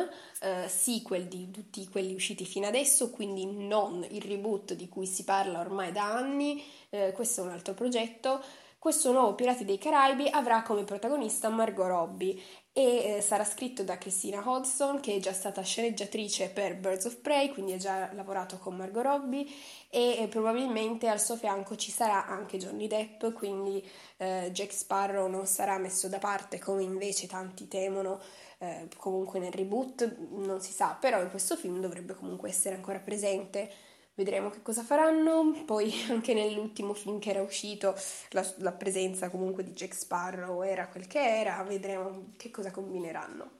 eh, 0.40 0.68
sequel 0.68 1.26
di 1.26 1.50
tutti 1.50 1.88
quelli 1.88 2.12
usciti 2.12 2.44
fino 2.44 2.66
adesso, 2.66 3.10
quindi 3.10 3.46
non 3.46 4.06
il 4.10 4.22
reboot 4.22 4.74
di 4.74 4.88
cui 4.88 5.06
si 5.06 5.24
parla 5.24 5.60
ormai 5.60 5.90
da 5.90 6.04
anni, 6.04 6.62
eh, 6.90 7.12
questo 7.12 7.40
è 7.40 7.44
un 7.44 7.50
altro 7.50 7.72
progetto. 7.72 8.42
Questo 8.80 9.10
nuovo 9.10 9.34
Pirati 9.34 9.64
dei 9.64 9.76
Caraibi 9.76 10.28
avrà 10.28 10.62
come 10.62 10.84
protagonista 10.84 11.48
Margot 11.48 11.88
Robbie 11.88 12.40
e 12.72 13.16
eh, 13.16 13.20
sarà 13.20 13.42
scritto 13.44 13.82
da 13.82 13.98
Christina 13.98 14.40
Hodgson 14.48 15.00
che 15.00 15.16
è 15.16 15.18
già 15.18 15.32
stata 15.32 15.62
sceneggiatrice 15.62 16.50
per 16.50 16.76
Birds 16.76 17.06
of 17.06 17.16
Prey, 17.16 17.48
quindi 17.48 17.72
ha 17.72 17.76
già 17.76 18.12
lavorato 18.12 18.56
con 18.58 18.76
Margot 18.76 19.02
Robbie 19.02 19.44
e 19.90 20.22
eh, 20.22 20.28
probabilmente 20.28 21.08
al 21.08 21.20
suo 21.20 21.34
fianco 21.34 21.74
ci 21.74 21.90
sarà 21.90 22.26
anche 22.26 22.56
Johnny 22.56 22.86
Depp, 22.86 23.32
quindi 23.34 23.84
eh, 24.18 24.50
Jack 24.52 24.72
Sparrow 24.72 25.26
non 25.26 25.46
sarà 25.46 25.76
messo 25.78 26.06
da 26.06 26.18
parte 26.18 26.60
come 26.60 26.84
invece 26.84 27.26
tanti 27.26 27.66
temono. 27.66 28.20
Eh, 28.58 28.88
comunque 28.96 29.40
nel 29.40 29.52
reboot 29.52 30.28
non 30.30 30.60
si 30.60 30.70
sa, 30.72 30.96
però 31.00 31.20
in 31.20 31.30
questo 31.30 31.56
film 31.56 31.80
dovrebbe 31.80 32.14
comunque 32.14 32.48
essere 32.48 32.76
ancora 32.76 33.00
presente 33.00 33.70
vedremo 34.18 34.50
che 34.50 34.60
cosa 34.62 34.82
faranno. 34.82 35.62
Poi 35.64 35.94
anche 36.10 36.34
nell'ultimo 36.34 36.92
film 36.92 37.20
che 37.20 37.30
era 37.30 37.40
uscito 37.40 37.94
la, 38.30 38.46
la, 38.56 38.72
presenza 38.72 39.30
comunque 39.30 39.62
di 39.62 39.72
Jack 39.72 39.94
Sparrow 39.94 40.62
era 40.62 40.88
quel 40.88 41.06
che 41.06 41.20
era, 41.20 41.62
vedremo 41.62 42.32
che 42.36 42.50
cosa 42.50 42.70
combineranno. 42.72 43.50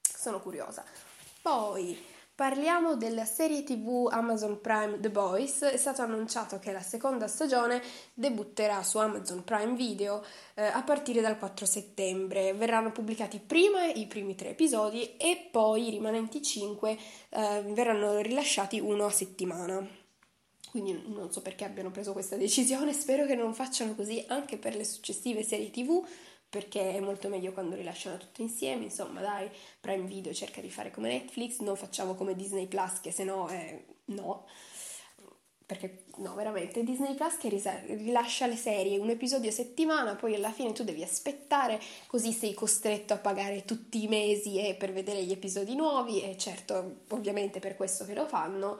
Sono 0.00 0.40
curiosa. 0.40 0.84
Poi 1.40 2.14
Parliamo 2.36 2.96
della 2.96 3.24
serie 3.24 3.64
tv 3.64 4.08
Amazon 4.10 4.60
Prime 4.60 5.00
The 5.00 5.08
Boys. 5.08 5.62
È 5.62 5.78
stato 5.78 6.02
annunciato 6.02 6.58
che 6.58 6.70
la 6.70 6.82
seconda 6.82 7.28
stagione 7.28 7.80
debutterà 8.12 8.82
su 8.82 8.98
Amazon 8.98 9.42
Prime 9.42 9.74
Video 9.74 10.22
eh, 10.52 10.62
a 10.66 10.82
partire 10.82 11.22
dal 11.22 11.38
4 11.38 11.64
settembre. 11.64 12.52
Verranno 12.52 12.92
pubblicati 12.92 13.38
prima 13.38 13.86
i 13.86 14.06
primi 14.06 14.34
tre 14.34 14.50
episodi 14.50 15.16
e 15.16 15.48
poi 15.50 15.86
i 15.86 15.90
rimanenti 15.90 16.42
cinque 16.42 16.98
eh, 17.30 17.62
verranno 17.68 18.18
rilasciati 18.18 18.80
uno 18.80 19.06
a 19.06 19.10
settimana. 19.10 19.88
Quindi 20.70 21.04
non 21.06 21.32
so 21.32 21.40
perché 21.40 21.64
abbiano 21.64 21.90
preso 21.90 22.12
questa 22.12 22.36
decisione, 22.36 22.92
spero 22.94 23.24
che 23.24 23.34
non 23.34 23.54
facciano 23.54 23.94
così 23.94 24.22
anche 24.28 24.58
per 24.58 24.76
le 24.76 24.84
successive 24.84 25.42
serie 25.42 25.70
tv 25.70 26.06
perché 26.56 26.94
è 26.94 27.00
molto 27.00 27.28
meglio 27.28 27.52
quando 27.52 27.76
rilasciano 27.76 28.16
tutto 28.16 28.40
insieme, 28.40 28.84
insomma 28.84 29.20
dai, 29.20 29.46
Prime 29.78 30.06
Video 30.06 30.32
cerca 30.32 30.62
di 30.62 30.70
fare 30.70 30.90
come 30.90 31.08
Netflix, 31.08 31.58
non 31.58 31.76
facciamo 31.76 32.14
come 32.14 32.34
Disney 32.34 32.66
Plus 32.66 33.00
che 33.02 33.10
se 33.10 33.24
no 33.24 33.46
è 33.48 33.78
no, 34.06 34.46
perché 35.66 36.04
no, 36.16 36.34
veramente 36.34 36.82
Disney 36.82 37.14
Plus 37.14 37.36
che 37.36 37.50
rilascia 37.50 38.46
le 38.46 38.56
serie 38.56 38.96
un 38.96 39.10
episodio 39.10 39.50
a 39.50 39.52
settimana, 39.52 40.14
poi 40.14 40.34
alla 40.34 40.50
fine 40.50 40.72
tu 40.72 40.82
devi 40.82 41.02
aspettare, 41.02 41.78
così 42.06 42.32
sei 42.32 42.54
costretto 42.54 43.12
a 43.12 43.18
pagare 43.18 43.66
tutti 43.66 44.02
i 44.02 44.08
mesi 44.08 44.58
eh, 44.58 44.76
per 44.76 44.94
vedere 44.94 45.22
gli 45.24 45.32
episodi 45.32 45.74
nuovi 45.74 46.22
e 46.22 46.38
certo, 46.38 47.00
ovviamente 47.10 47.60
per 47.60 47.76
questo 47.76 48.06
che 48.06 48.14
lo 48.14 48.26
fanno 48.26 48.78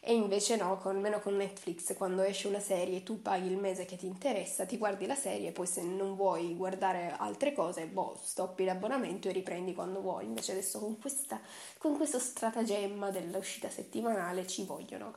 e 0.00 0.14
invece 0.14 0.56
no, 0.56 0.78
con, 0.78 0.96
almeno 0.96 1.20
con 1.20 1.36
Netflix 1.36 1.96
quando 1.96 2.22
esce 2.22 2.48
una 2.48 2.60
serie 2.60 3.02
tu 3.02 3.20
paghi 3.22 3.48
il 3.48 3.56
mese 3.56 3.84
che 3.84 3.96
ti 3.96 4.06
interessa, 4.06 4.66
ti 4.66 4.78
guardi 4.78 5.06
la 5.06 5.14
serie, 5.14 5.52
poi 5.52 5.66
se 5.66 5.82
non 5.82 6.14
vuoi 6.14 6.54
guardare 6.54 7.14
altre 7.18 7.52
cose, 7.52 7.86
boh, 7.86 8.16
stoppi 8.22 8.64
l'abbonamento 8.64 9.28
e 9.28 9.32
riprendi 9.32 9.74
quando 9.74 10.00
vuoi. 10.00 10.24
Invece 10.24 10.52
adesso 10.52 10.78
con, 10.78 10.98
questa, 10.98 11.40
con 11.78 11.96
questo 11.96 12.18
stratagemma 12.18 13.10
dell'uscita 13.10 13.68
settimanale 13.68 14.46
ci 14.46 14.64
vogliono 14.64 15.14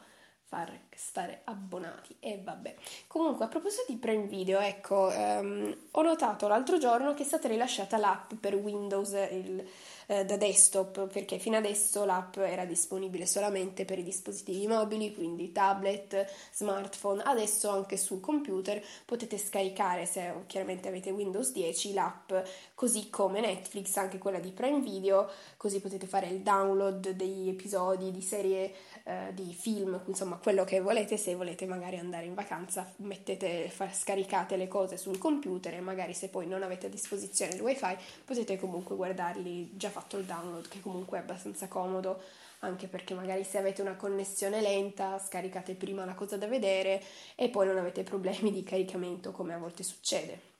far 0.51 0.77
stare 0.93 1.43
abbonati 1.46 2.13
e 2.20 2.41
vabbè. 2.43 2.75
Comunque, 3.08 3.46
a 3.46 3.48
proposito 3.48 3.86
di 3.88 3.96
Prime 3.96 4.27
Video, 4.27 4.60
ecco, 4.60 5.10
um, 5.10 5.74
ho 5.91 6.01
notato 6.01 6.50
l'altro 6.50 6.77
giorno 6.77 7.13
che 7.13 7.24
è 7.24 7.25
stata 7.25 7.48
rilasciata 7.48 7.96
l'app 7.96 8.34
per 8.34 8.55
Windows 8.55 9.12
il, 9.31 9.65
eh, 10.08 10.25
da 10.25 10.36
desktop, 10.36 11.08
perché 11.08 11.39
fino 11.39 11.55
adesso 11.55 12.03
l'app 12.03 12.36
era 12.36 12.65
disponibile 12.65 13.25
solamente 13.25 13.86
per 13.86 14.00
i 14.00 14.03
dispositivi 14.03 14.67
mobili, 14.67 15.15
quindi 15.15 15.53
tablet, 15.53 16.29
smartphone. 16.51 17.24
Adesso 17.24 17.70
anche 17.70 17.96
sul 17.96 18.20
computer 18.20 18.84
potete 19.05 19.38
scaricare, 19.38 20.05
se 20.05 20.34
chiaramente 20.48 20.89
avete 20.89 21.12
Windows 21.12 21.53
10, 21.53 21.93
l'app, 21.93 22.34
così 22.75 23.10
come 23.10 23.39
Netflix, 23.39 23.96
anche 23.96 24.17
quella 24.17 24.39
di 24.39 24.51
Prime 24.51 24.81
Video, 24.81 25.29
così 25.55 25.79
potete 25.79 26.08
fare 26.08 26.27
il 26.27 26.41
download 26.41 27.12
degli 27.12 27.48
episodi 27.48 28.12
di 28.12 28.22
serie 28.22 28.74
eh, 29.03 29.34
di 29.34 29.53
film, 29.53 30.01
insomma 30.05 30.38
quello 30.38 30.63
che 30.63 30.79
volete, 30.79 31.17
se 31.17 31.36
volete 31.36 31.65
magari 31.65 31.98
andare 31.98 32.25
in 32.25 32.34
vacanza 32.34 32.91
mettete, 32.98 33.70
fa, 33.70 33.91
scaricate 33.91 34.55
le 34.58 34.67
cose 34.67 34.98
sul 34.98 35.17
computer 35.17 35.74
e 35.74 35.81
magari 35.81 36.13
se 36.13 36.29
poi 36.29 36.48
non 36.48 36.63
avete 36.63 36.88
a 36.88 36.89
disposizione 36.89 37.53
il 37.53 37.62
wifi 37.62 37.96
potete 38.25 38.58
comunque 38.58 38.96
guardarli 38.96 39.72
già 39.75 39.89
fatto 39.89 40.17
il 40.17 40.25
download 40.25 40.67
che 40.67 40.81
comunque 40.81 41.17
è 41.17 41.22
abbastanza 41.22 41.67
comodo 41.67 42.22
anche 42.60 42.88
perché 42.88 43.13
magari 43.13 43.43
se 43.43 43.58
avete 43.58 43.81
una 43.81 43.96
connessione 43.96 44.62
lenta 44.62 45.17
scaricate 45.17 45.74
prima 45.74 46.05
la 46.05 46.13
cosa 46.13 46.38
da 46.38 46.48
vedere 46.48 47.01
e 47.36 47.50
poi 47.50 47.65
non 47.65 47.77
avete 47.77 48.03
problemi 48.03 48.51
di 48.51 48.63
caricamento 48.63 49.31
come 49.31 49.53
a 49.53 49.58
volte 49.58 49.84
succede. 49.84 50.50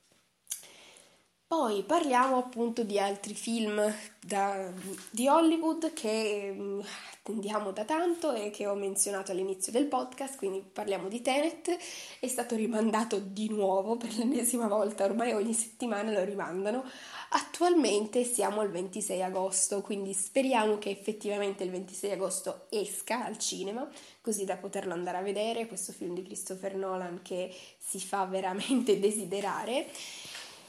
Poi 1.52 1.82
parliamo 1.82 2.38
appunto 2.38 2.82
di 2.82 2.98
altri 2.98 3.34
film 3.34 3.78
da, 4.18 4.72
di 5.10 5.28
Hollywood 5.28 5.92
che 5.92 6.50
mm, 6.50 6.80
attendiamo 7.18 7.72
da 7.72 7.84
tanto 7.84 8.32
e 8.32 8.48
che 8.48 8.66
ho 8.66 8.74
menzionato 8.74 9.32
all'inizio 9.32 9.70
del 9.70 9.84
podcast, 9.84 10.36
quindi 10.38 10.60
parliamo 10.60 11.08
di 11.08 11.20
Tenet, 11.20 11.76
è 12.20 12.26
stato 12.26 12.56
rimandato 12.56 13.18
di 13.18 13.50
nuovo 13.50 13.98
per 13.98 14.16
l'ennesima 14.16 14.66
volta, 14.66 15.04
ormai 15.04 15.34
ogni 15.34 15.52
settimana 15.52 16.10
lo 16.10 16.24
rimandano. 16.24 16.84
Attualmente 17.34 18.24
siamo 18.24 18.62
al 18.62 18.70
26 18.70 19.22
agosto, 19.22 19.82
quindi 19.82 20.14
speriamo 20.14 20.78
che 20.78 20.88
effettivamente 20.88 21.64
il 21.64 21.70
26 21.70 22.12
agosto 22.12 22.66
esca 22.70 23.26
al 23.26 23.36
cinema, 23.36 23.86
così 24.22 24.46
da 24.46 24.56
poterlo 24.56 24.94
andare 24.94 25.18
a 25.18 25.22
vedere, 25.22 25.66
questo 25.66 25.92
film 25.92 26.14
di 26.14 26.22
Christopher 26.22 26.76
Nolan 26.76 27.20
che 27.20 27.54
si 27.78 28.00
fa 28.00 28.24
veramente 28.24 28.98
desiderare. 29.00 29.86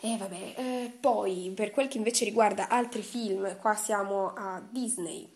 E 0.05 0.17
vabbè, 0.17 0.53
eh, 0.57 0.97
poi 0.99 1.53
per 1.55 1.71
quel 1.71 1.87
che 1.87 1.97
invece 1.97 2.25
riguarda 2.25 2.67
altri 2.67 3.01
film, 3.01 3.57
qua 3.57 3.73
siamo 3.73 4.33
a 4.33 4.61
Disney. 4.69 5.33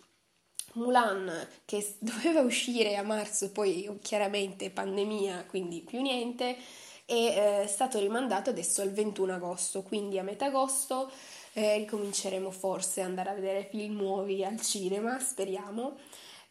Mulan 0.74 1.48
che 1.64 1.96
doveva 2.00 2.42
uscire 2.42 2.98
a 2.98 3.02
marzo, 3.04 3.50
poi 3.54 3.98
chiaramente 4.02 4.70
pandemia, 4.70 5.46
quindi 5.46 5.80
più 5.84 6.02
niente, 6.02 6.58
è 7.06 7.62
eh, 7.64 7.68
stato 7.68 7.98
rimandato 7.98 8.50
adesso 8.50 8.82
al 8.82 8.92
21 8.92 9.36
agosto, 9.36 9.84
quindi 9.84 10.20
a 10.20 10.24
metà 10.24 10.48
agosto 10.48 11.10
eh, 11.54 11.78
ricominceremo 11.78 12.52
forse 12.52 13.00
ad 13.00 13.08
andare 13.08 13.30
a 13.30 13.34
vedere 13.36 13.70
film 13.70 13.96
nuovi 13.96 14.44
al 14.44 14.60
cinema, 14.60 15.18
speriamo. 15.18 15.96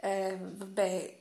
Eh, 0.00 0.38
vabbè, 0.40 1.16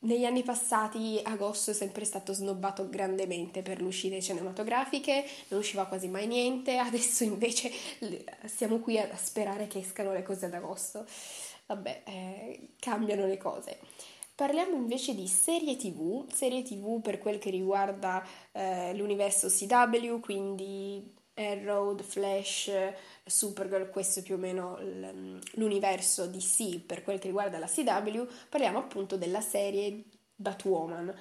negli 0.00 0.24
anni 0.24 0.42
passati 0.42 1.20
agosto 1.22 1.72
è 1.72 1.74
sempre 1.74 2.04
stato 2.04 2.32
snobbato 2.32 2.88
grandemente 2.88 3.60
per 3.60 3.80
le 3.80 3.86
uscite 3.86 4.22
cinematografiche, 4.22 5.24
non 5.48 5.60
usciva 5.60 5.86
quasi 5.86 6.08
mai 6.08 6.26
niente, 6.26 6.76
adesso 6.78 7.24
invece 7.24 7.70
siamo 8.46 8.78
qui 8.78 8.98
a 8.98 9.14
sperare 9.16 9.66
che 9.66 9.80
escano 9.80 10.12
le 10.12 10.22
cose 10.22 10.46
ad 10.46 10.54
agosto. 10.54 11.04
Vabbè, 11.66 12.02
eh, 12.04 12.68
cambiano 12.78 13.26
le 13.26 13.36
cose. 13.36 13.78
Parliamo 14.34 14.74
invece 14.74 15.14
di 15.14 15.28
serie 15.28 15.76
TV, 15.76 16.26
serie 16.32 16.62
TV 16.62 17.02
per 17.02 17.18
quel 17.18 17.38
che 17.38 17.50
riguarda 17.50 18.26
eh, 18.52 18.94
l'universo 18.94 19.48
CW, 19.48 20.18
quindi 20.20 21.14
Arrow, 21.34 21.94
The 21.94 22.02
Flash, 22.02 22.70
Supergirl, 23.30 23.90
questo 23.90 24.20
è 24.20 24.22
più 24.22 24.34
o 24.34 24.38
meno 24.38 24.78
l'universo 25.52 26.26
DC 26.26 26.80
per 26.80 27.02
quel 27.02 27.18
che 27.18 27.26
riguarda 27.26 27.58
la 27.58 27.66
CW, 27.66 28.22
parliamo 28.48 28.78
appunto 28.78 29.16
della 29.16 29.40
serie 29.40 30.04
Batwoman. 30.34 31.14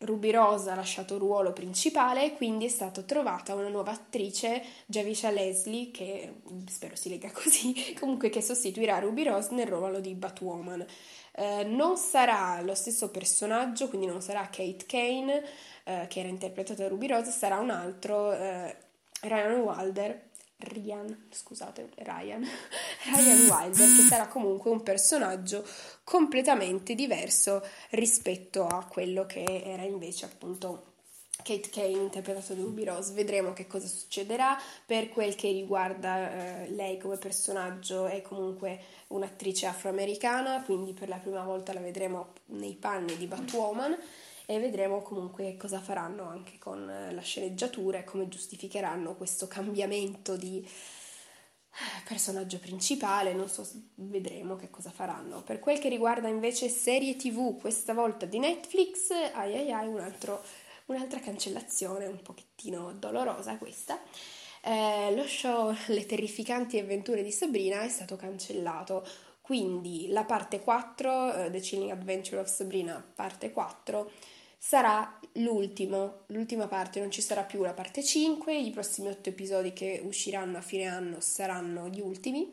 Ruby 0.00 0.30
Rose 0.30 0.70
ha 0.70 0.76
lasciato 0.76 1.14
il 1.14 1.20
ruolo 1.20 1.52
principale, 1.52 2.34
quindi 2.34 2.66
è 2.66 2.68
stata 2.68 3.02
trovata 3.02 3.54
una 3.54 3.68
nuova 3.68 3.90
attrice, 3.90 4.62
Javisha 4.86 5.30
Leslie, 5.30 5.90
che 5.90 6.34
spero 6.68 6.94
si 6.94 7.08
legga 7.08 7.30
così, 7.34 7.96
comunque 7.98 8.28
che 8.30 8.40
sostituirà 8.40 9.00
Ruby 9.00 9.24
Rose 9.24 9.52
nel 9.54 9.66
ruolo 9.66 9.98
di 9.98 10.14
Batwoman. 10.14 10.86
Eh, 11.32 11.64
non 11.64 11.96
sarà 11.96 12.60
lo 12.60 12.74
stesso 12.74 13.10
personaggio, 13.10 13.88
quindi 13.88 14.06
non 14.06 14.22
sarà 14.22 14.42
Kate 14.44 14.86
Kane, 14.86 15.44
eh, 15.84 16.06
che 16.08 16.20
era 16.20 16.28
interpretata 16.28 16.82
da 16.82 16.88
Ruby 16.88 17.08
Rose, 17.08 17.32
sarà 17.32 17.58
un 17.58 17.70
altro 17.70 18.32
eh, 18.32 18.76
Ryan 19.22 19.60
Wilder, 19.60 20.27
Ryan, 20.58 21.28
scusate, 21.30 21.90
Ryan, 21.98 22.42
Ryan 23.14 23.48
Wilder, 23.48 23.86
che 23.96 24.02
sarà 24.08 24.26
comunque 24.26 24.70
un 24.70 24.82
personaggio 24.82 25.64
completamente 26.02 26.94
diverso 26.94 27.64
rispetto 27.90 28.66
a 28.66 28.84
quello 28.84 29.24
che 29.24 29.44
era 29.44 29.82
invece 29.82 30.24
appunto 30.24 30.94
Kate 31.44 31.70
Kane 31.70 32.02
interpretato 32.02 32.54
da 32.54 32.62
Ruby 32.62 32.82
Rose. 32.82 33.12
Vedremo 33.12 33.52
che 33.52 33.68
cosa 33.68 33.86
succederà. 33.86 34.60
Per 34.84 35.08
quel 35.10 35.36
che 35.36 35.50
riguarda 35.52 36.64
eh, 36.64 36.70
lei 36.70 36.98
come 36.98 37.16
personaggio 37.18 38.06
è 38.06 38.20
comunque 38.20 38.80
un'attrice 39.08 39.66
afroamericana, 39.66 40.62
quindi 40.64 40.92
per 40.92 41.08
la 41.08 41.18
prima 41.18 41.44
volta 41.44 41.72
la 41.72 41.80
vedremo 41.80 42.32
nei 42.46 42.74
panni 42.74 43.16
di 43.16 43.26
Batwoman 43.26 43.96
e 44.50 44.58
vedremo 44.58 45.02
comunque 45.02 45.58
cosa 45.58 45.78
faranno 45.78 46.26
anche 46.26 46.56
con 46.58 46.88
eh, 46.88 47.12
la 47.12 47.20
sceneggiatura 47.20 47.98
e 47.98 48.04
come 48.04 48.28
giustificheranno 48.28 49.14
questo 49.14 49.46
cambiamento 49.46 50.36
di 50.36 50.64
eh, 50.64 52.02
personaggio 52.08 52.58
principale, 52.58 53.34
non 53.34 53.46
so, 53.50 53.68
vedremo 53.96 54.56
che 54.56 54.70
cosa 54.70 54.88
faranno. 54.88 55.42
Per 55.42 55.58
quel 55.58 55.78
che 55.78 55.90
riguarda 55.90 56.28
invece 56.28 56.70
serie 56.70 57.16
TV, 57.16 57.60
questa 57.60 57.92
volta 57.92 58.24
di 58.24 58.38
Netflix, 58.38 59.10
ai 59.10 59.54
ai 59.54 59.70
ai, 59.70 59.86
un 59.86 60.00
altro, 60.00 60.42
un'altra 60.86 61.20
cancellazione 61.20 62.06
un 62.06 62.22
pochettino 62.22 62.94
dolorosa 62.94 63.58
questa. 63.58 64.00
Eh, 64.62 65.14
lo 65.14 65.26
show 65.26 65.74
Le 65.88 66.06
terrificanti 66.06 66.78
avventure 66.78 67.22
di 67.22 67.32
Sabrina 67.32 67.82
è 67.82 67.88
stato 67.90 68.16
cancellato, 68.16 69.06
quindi 69.42 70.08
la 70.08 70.24
parte 70.24 70.60
4, 70.60 71.10
uh, 71.10 71.50
The 71.50 71.60
Chilling 71.60 71.90
Adventure 71.90 72.40
of 72.40 72.48
Sabrina, 72.48 73.04
parte 73.14 73.52
4, 73.52 74.10
sarà 74.58 75.18
l'ultimo, 75.34 76.24
l'ultima 76.26 76.66
parte, 76.66 77.00
non 77.00 77.10
ci 77.10 77.22
sarà 77.22 77.44
più 77.44 77.62
la 77.62 77.72
parte 77.72 78.02
5, 78.02 78.54
i 78.56 78.70
prossimi 78.70 79.08
8 79.08 79.28
episodi 79.28 79.72
che 79.72 80.00
usciranno 80.04 80.58
a 80.58 80.62
fine 80.62 80.86
anno 80.86 81.20
saranno 81.20 81.88
gli 81.88 82.00
ultimi 82.00 82.52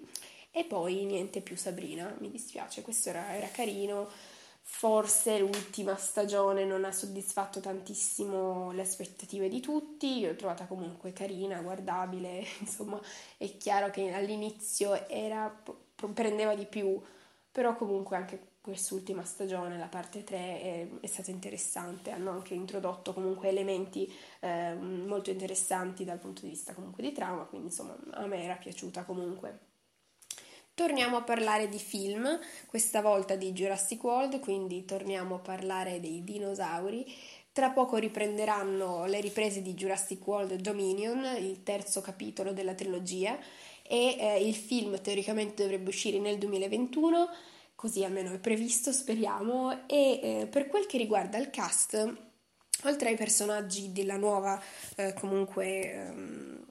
e 0.51 0.63
poi 0.63 1.03
niente 1.03 1.41
più 1.41 1.57
Sabrina, 1.57 2.15
mi 2.19 2.29
dispiace, 2.29 2.81
questo 2.81 3.09
era, 3.09 3.35
era 3.35 3.47
carino, 3.47 4.07
forse 4.61 5.39
l'ultima 5.39 5.97
stagione 5.97 6.63
non 6.63 6.85
ha 6.85 6.91
soddisfatto 6.91 7.59
tantissimo 7.59 8.71
le 8.71 8.81
aspettative 8.81 9.49
di 9.49 9.59
tutti, 9.59 10.21
l'ho 10.21 10.35
trovata 10.35 10.65
comunque 10.65 11.11
carina, 11.11 11.59
guardabile, 11.59 12.45
insomma 12.61 13.01
è 13.37 13.57
chiaro 13.57 13.89
che 13.89 14.13
all'inizio 14.13 15.07
era, 15.09 15.53
prendeva 16.13 16.55
di 16.55 16.65
più, 16.65 17.01
però 17.51 17.75
comunque 17.75 18.15
anche 18.15 18.54
quest'ultima 18.65 19.23
stagione, 19.23 19.77
la 19.77 19.85
parte 19.85 20.23
3, 20.23 20.37
è, 20.37 20.87
è, 21.01 21.05
stata 21.05 21.29
interessante, 21.29 22.09
hanno 22.09 22.31
anche 22.31 22.55
introdotto 22.55 23.13
comunque 23.13 23.49
elementi 23.49 24.11
eh, 24.39 24.73
molto 24.73 25.29
interessanti 25.29 26.03
dal 26.03 26.17
punto 26.17 26.41
di 26.41 26.49
vista 26.49 26.73
comunque 26.73 27.03
di 27.03 27.11
trama, 27.11 27.43
quindi 27.43 27.67
insomma 27.67 27.95
a 28.13 28.25
me 28.25 28.43
era 28.43 28.55
piaciuta 28.55 29.03
comunque. 29.03 29.59
Torniamo 30.73 31.17
a 31.17 31.21
parlare 31.21 31.69
di 31.69 31.77
film, 31.77 32.39
questa 32.65 33.01
volta 33.01 33.35
di 33.35 33.53
Jurassic 33.53 34.03
World, 34.03 34.39
quindi 34.39 34.83
torniamo 34.83 35.35
a 35.35 35.39
parlare 35.39 35.99
dei 35.99 36.23
dinosauri. 36.23 37.05
Tra 37.51 37.69
poco 37.69 37.97
riprenderanno 37.97 39.05
le 39.05 39.21
riprese 39.21 39.61
di 39.61 39.75
Jurassic 39.75 40.25
World 40.25 40.55
Dominion, 40.55 41.23
il 41.37 41.61
terzo 41.61 42.01
capitolo 42.01 42.51
della 42.51 42.73
trilogia, 42.73 43.37
e 43.83 44.17
eh, 44.17 44.43
il 44.43 44.55
film 44.55 44.99
teoricamente 44.99 45.61
dovrebbe 45.61 45.89
uscire 45.89 46.17
nel 46.17 46.39
2021 46.39 47.29
così 47.75 48.03
almeno 48.03 48.33
è 48.33 48.39
previsto, 48.39 48.91
speriamo, 48.91 49.87
e 49.87 50.19
eh, 50.21 50.47
per 50.47 50.67
quel 50.67 50.85
che 50.85 50.97
riguarda 50.97 51.37
il 51.37 51.49
cast, 51.49 52.13
oltre 52.83 53.09
ai 53.09 53.15
personaggi 53.15 53.91
della 53.91 54.17
nuova, 54.17 54.61
eh, 54.95 55.13
comunque, 55.13 55.91
ehm, 55.91 56.65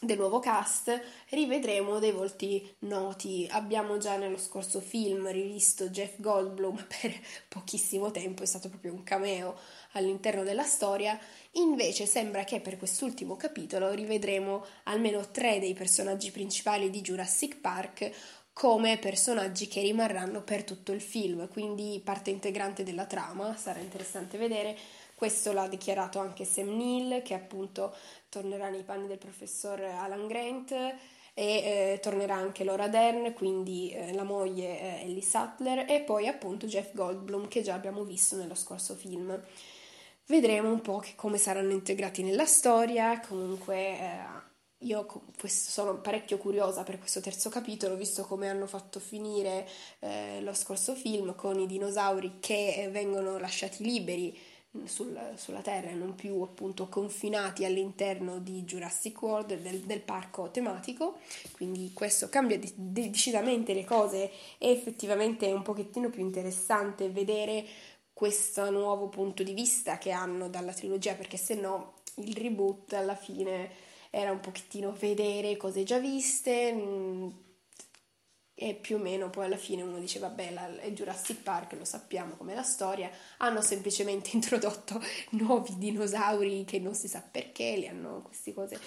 del 0.00 0.16
nuovo 0.16 0.38
cast, 0.38 1.00
rivedremo 1.30 1.98
dei 1.98 2.12
volti 2.12 2.76
noti. 2.80 3.48
Abbiamo 3.50 3.98
già 3.98 4.16
nello 4.16 4.38
scorso 4.38 4.80
film 4.80 5.28
rivisto 5.30 5.88
Jeff 5.88 6.20
Goldblum 6.20 6.76
per 7.00 7.12
pochissimo 7.48 8.12
tempo, 8.12 8.44
è 8.44 8.46
stato 8.46 8.68
proprio 8.68 8.92
un 8.92 9.02
cameo 9.02 9.58
all'interno 9.92 10.44
della 10.44 10.62
storia. 10.62 11.18
Invece 11.52 12.06
sembra 12.06 12.44
che 12.44 12.60
per 12.60 12.76
quest'ultimo 12.76 13.34
capitolo 13.34 13.90
rivedremo 13.90 14.64
almeno 14.84 15.30
tre 15.30 15.58
dei 15.58 15.74
personaggi 15.74 16.30
principali 16.30 16.90
di 16.90 17.00
Jurassic 17.00 17.56
Park, 17.56 18.10
come 18.58 18.98
personaggi 18.98 19.68
che 19.68 19.80
rimarranno 19.82 20.42
per 20.42 20.64
tutto 20.64 20.90
il 20.90 21.00
film, 21.00 21.46
quindi 21.46 22.02
parte 22.04 22.30
integrante 22.30 22.82
della 22.82 23.06
trama, 23.06 23.56
sarà 23.56 23.78
interessante 23.78 24.36
vedere. 24.36 24.76
Questo 25.14 25.52
l'ha 25.52 25.68
dichiarato 25.68 26.18
anche 26.18 26.44
Sam 26.44 26.76
Neill, 26.76 27.22
che 27.22 27.34
appunto 27.34 27.94
tornerà 28.28 28.68
nei 28.68 28.82
panni 28.82 29.06
del 29.06 29.18
professor 29.18 29.80
Alan 29.80 30.26
Grant 30.26 30.72
e 30.72 30.96
eh, 31.34 31.98
tornerà 32.02 32.34
anche 32.34 32.64
Laura 32.64 32.88
Dern, 32.88 33.32
quindi 33.32 33.92
eh, 33.92 34.12
la 34.12 34.24
moglie 34.24 34.80
eh, 34.80 35.04
Ellie 35.04 35.22
Sattler 35.22 35.88
e 35.88 36.00
poi 36.00 36.26
appunto 36.26 36.66
Jeff 36.66 36.94
Goldblum 36.94 37.46
che 37.46 37.62
già 37.62 37.74
abbiamo 37.74 38.02
visto 38.02 38.34
nello 38.34 38.56
scorso 38.56 38.96
film. 38.96 39.40
Vedremo 40.26 40.68
un 40.68 40.80
po' 40.80 41.00
come 41.14 41.38
saranno 41.38 41.70
integrati 41.70 42.24
nella 42.24 42.44
storia, 42.44 43.20
comunque 43.20 43.76
eh, 43.76 44.47
io 44.82 45.06
sono 45.44 46.00
parecchio 46.00 46.38
curiosa 46.38 46.84
per 46.84 46.98
questo 46.98 47.20
terzo 47.20 47.48
capitolo, 47.48 47.96
visto 47.96 48.24
come 48.24 48.48
hanno 48.48 48.66
fatto 48.66 49.00
finire 49.00 49.66
eh, 49.98 50.40
lo 50.40 50.54
scorso 50.54 50.94
film 50.94 51.34
con 51.34 51.58
i 51.58 51.66
dinosauri 51.66 52.36
che 52.38 52.88
vengono 52.92 53.38
lasciati 53.38 53.82
liberi 53.82 54.38
mm, 54.76 54.84
sul, 54.84 55.18
sulla 55.34 55.62
Terra 55.62 55.90
e 55.90 55.94
non 55.94 56.14
più 56.14 56.40
appunto 56.42 56.88
confinati 56.88 57.64
all'interno 57.64 58.38
di 58.38 58.62
Jurassic 58.62 59.20
World, 59.20 59.60
del, 59.60 59.80
del 59.80 60.00
parco 60.00 60.48
tematico. 60.52 61.18
Quindi 61.52 61.92
questo 61.92 62.28
cambia 62.28 62.56
di, 62.56 62.72
decisamente 62.76 63.74
le 63.74 63.84
cose 63.84 64.30
e 64.58 64.70
effettivamente 64.70 65.48
è 65.48 65.52
un 65.52 65.62
pochettino 65.62 66.08
più 66.08 66.22
interessante 66.22 67.10
vedere 67.10 67.64
questo 68.12 68.70
nuovo 68.70 69.08
punto 69.08 69.42
di 69.42 69.54
vista 69.54 69.98
che 69.98 70.12
hanno 70.12 70.48
dalla 70.48 70.72
trilogia, 70.72 71.14
perché 71.14 71.36
se 71.36 71.54
no 71.54 71.94
il 72.16 72.36
reboot 72.36 72.92
alla 72.92 73.16
fine 73.16 73.86
era 74.10 74.30
un 74.30 74.40
pochettino 74.40 74.92
vedere 74.92 75.56
cose 75.56 75.84
già 75.84 75.98
viste 75.98 76.72
mm, 76.72 77.28
e 78.60 78.74
più 78.74 78.96
o 78.96 78.98
meno 78.98 79.30
poi 79.30 79.44
alla 79.44 79.56
fine 79.56 79.82
uno 79.82 79.98
dice 80.00 80.18
vabbè 80.18 80.50
la, 80.50 80.80
è 80.80 80.90
Jurassic 80.90 81.42
Park, 81.42 81.74
lo 81.74 81.84
sappiamo 81.84 82.34
com'è 82.34 82.54
la 82.54 82.64
storia, 82.64 83.08
hanno 83.38 83.60
semplicemente 83.60 84.30
introdotto 84.34 85.00
nuovi 85.30 85.78
dinosauri 85.78 86.64
che 86.64 86.80
non 86.80 86.94
si 86.94 87.06
sa 87.06 87.22
perché, 87.22 87.76
li 87.76 87.86
hanno 87.86 88.22
queste 88.22 88.52
cose 88.52 88.80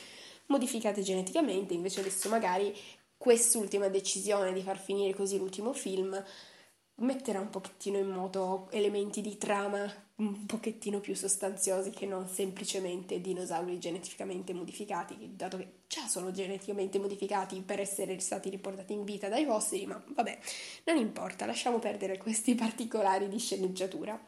modificate 0.48 1.02
geneticamente, 1.02 1.74
invece 1.74 2.02
adesso 2.02 2.28
magari 2.28 2.76
quest'ultima 3.16 3.88
decisione 3.88 4.52
di 4.52 4.62
far 4.62 4.78
finire 4.78 5.14
così 5.14 5.38
l'ultimo 5.38 5.72
film 5.72 6.22
metterà 6.96 7.40
un 7.40 7.50
pochettino 7.50 7.98
in 7.98 8.10
moto 8.10 8.68
elementi 8.72 9.22
di 9.22 9.38
trama 9.38 9.90
un 10.22 10.46
pochettino 10.46 11.00
più 11.00 11.16
sostanziosi 11.16 11.90
che 11.90 12.06
non 12.06 12.28
semplicemente 12.28 13.20
dinosauri 13.20 13.80
geneticamente 13.80 14.54
modificati, 14.54 15.32
dato 15.36 15.58
che 15.58 15.80
già 15.88 16.08
sono 16.08 16.32
geneticamente 16.32 17.00
modificati 17.00 17.60
per 17.62 17.80
essere 17.80 18.20
stati 18.20 18.50
riportati 18.50 18.94
in 18.94 19.04
vita 19.04 19.30
dai 19.30 19.46
fossili, 19.46 19.88
ma 19.88 20.02
vabbè, 20.06 20.40
non 20.86 20.98
importa, 20.98 21.46
lasciamo 21.46 21.80
perdere 21.80 22.18
questi 22.18 22.54
particolari 22.54 23.28
di 23.28 23.40
sceneggiatura. 23.40 24.20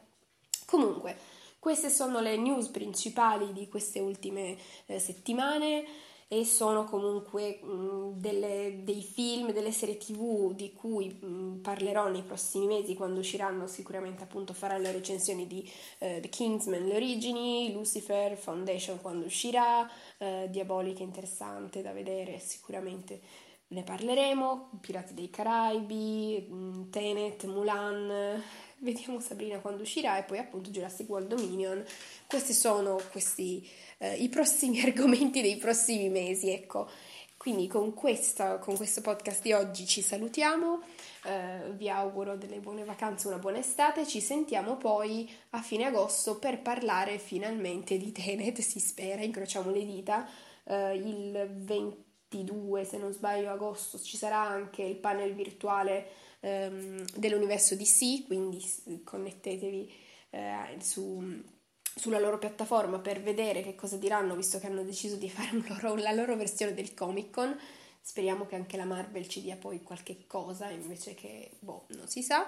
Comunque, 0.66 1.16
queste 1.60 1.90
sono 1.90 2.20
le 2.20 2.36
news 2.36 2.68
principali 2.68 3.52
di 3.52 3.68
queste 3.68 4.00
ultime 4.00 4.56
eh, 4.86 4.98
settimane 4.98 5.84
e 6.28 6.44
sono 6.44 6.84
comunque 6.84 7.60
mh, 7.62 8.12
delle, 8.20 8.80
dei 8.82 9.02
film, 9.02 9.52
delle 9.52 9.72
serie 9.72 9.96
tv 9.98 10.54
di 10.54 10.72
cui 10.72 11.08
mh, 11.08 11.60
parlerò 11.62 12.08
nei 12.08 12.22
prossimi 12.22 12.66
mesi 12.66 12.94
quando 12.94 13.20
usciranno, 13.20 13.66
sicuramente 13.66 14.22
appunto 14.22 14.52
farò 14.52 14.78
le 14.78 14.92
recensioni 14.92 15.46
di 15.46 15.68
uh, 15.98 16.20
The 16.20 16.28
Kingsman, 16.28 16.86
le 16.86 16.96
origini, 16.96 17.72
Lucifer, 17.72 18.36
Foundation 18.36 19.00
quando 19.00 19.26
uscirà, 19.26 19.88
uh, 20.18 20.48
Diabolica 20.48 21.02
interessante 21.02 21.82
da 21.82 21.92
vedere, 21.92 22.38
sicuramente 22.38 23.20
ne 23.68 23.82
parleremo, 23.82 24.78
Pirati 24.80 25.14
dei 25.14 25.30
Caraibi, 25.30 26.46
mh, 26.48 26.90
Tenet, 26.90 27.44
Mulan, 27.44 28.42
vediamo 28.84 29.20
Sabrina 29.20 29.58
quando 29.58 29.82
uscirà 29.82 30.18
e 30.18 30.22
poi 30.22 30.38
appunto 30.38 30.70
Jurassic 30.70 31.08
World 31.08 31.28
Dominion. 31.28 31.84
Questi 32.26 32.52
sono 32.52 33.00
questi, 33.10 33.68
eh, 33.98 34.16
i 34.16 34.28
prossimi 34.28 34.80
argomenti 34.84 35.42
dei 35.42 35.56
prossimi 35.56 36.08
mesi, 36.08 36.50
ecco. 36.50 36.88
Quindi 37.36 37.66
con, 37.66 37.92
questa, 37.92 38.56
con 38.56 38.74
questo 38.74 39.02
podcast 39.02 39.42
di 39.42 39.52
oggi 39.52 39.86
ci 39.86 40.00
salutiamo, 40.00 40.80
eh, 41.24 41.72
vi 41.72 41.90
auguro 41.90 42.38
delle 42.38 42.58
buone 42.58 42.84
vacanze, 42.84 43.26
una 43.26 43.36
buona 43.36 43.58
estate, 43.58 44.06
ci 44.06 44.22
sentiamo 44.22 44.78
poi 44.78 45.30
a 45.50 45.60
fine 45.60 45.84
agosto 45.84 46.38
per 46.38 46.62
parlare 46.62 47.18
finalmente 47.18 47.98
di 47.98 48.12
Tenet, 48.12 48.60
si 48.60 48.80
spera, 48.80 49.20
incrociamo 49.20 49.70
le 49.70 49.84
dita, 49.84 50.26
eh, 50.64 50.94
il 50.94 51.50
22 51.50 52.84
se 52.84 52.96
non 52.96 53.12
sbaglio 53.12 53.50
agosto 53.50 54.00
ci 54.00 54.16
sarà 54.16 54.40
anche 54.40 54.82
il 54.82 54.96
panel 54.96 55.34
virtuale 55.34 56.06
ehm, 56.44 57.04
dell'universo 57.16 57.74
DC, 57.74 58.26
quindi 58.26 58.62
connettetevi 59.02 59.92
eh, 60.30 60.76
su, 60.80 61.42
sulla 61.82 62.18
loro 62.18 62.38
piattaforma 62.38 62.98
per 62.98 63.22
vedere 63.22 63.62
che 63.62 63.74
cosa 63.74 63.96
diranno, 63.96 64.36
visto 64.36 64.58
che 64.58 64.66
hanno 64.66 64.84
deciso 64.84 65.16
di 65.16 65.30
fare 65.30 65.50
loro, 65.52 65.94
la 65.96 66.12
loro 66.12 66.36
versione 66.36 66.74
del 66.74 66.94
Comic 66.94 67.30
Con. 67.30 67.58
Speriamo 68.00 68.44
che 68.44 68.54
anche 68.54 68.76
la 68.76 68.84
Marvel 68.84 69.26
ci 69.28 69.40
dia 69.40 69.56
poi 69.56 69.82
qualche 69.82 70.26
cosa 70.26 70.68
invece 70.68 71.14
che, 71.14 71.52
boh, 71.60 71.86
non 71.88 72.06
si 72.06 72.22
sa. 72.22 72.46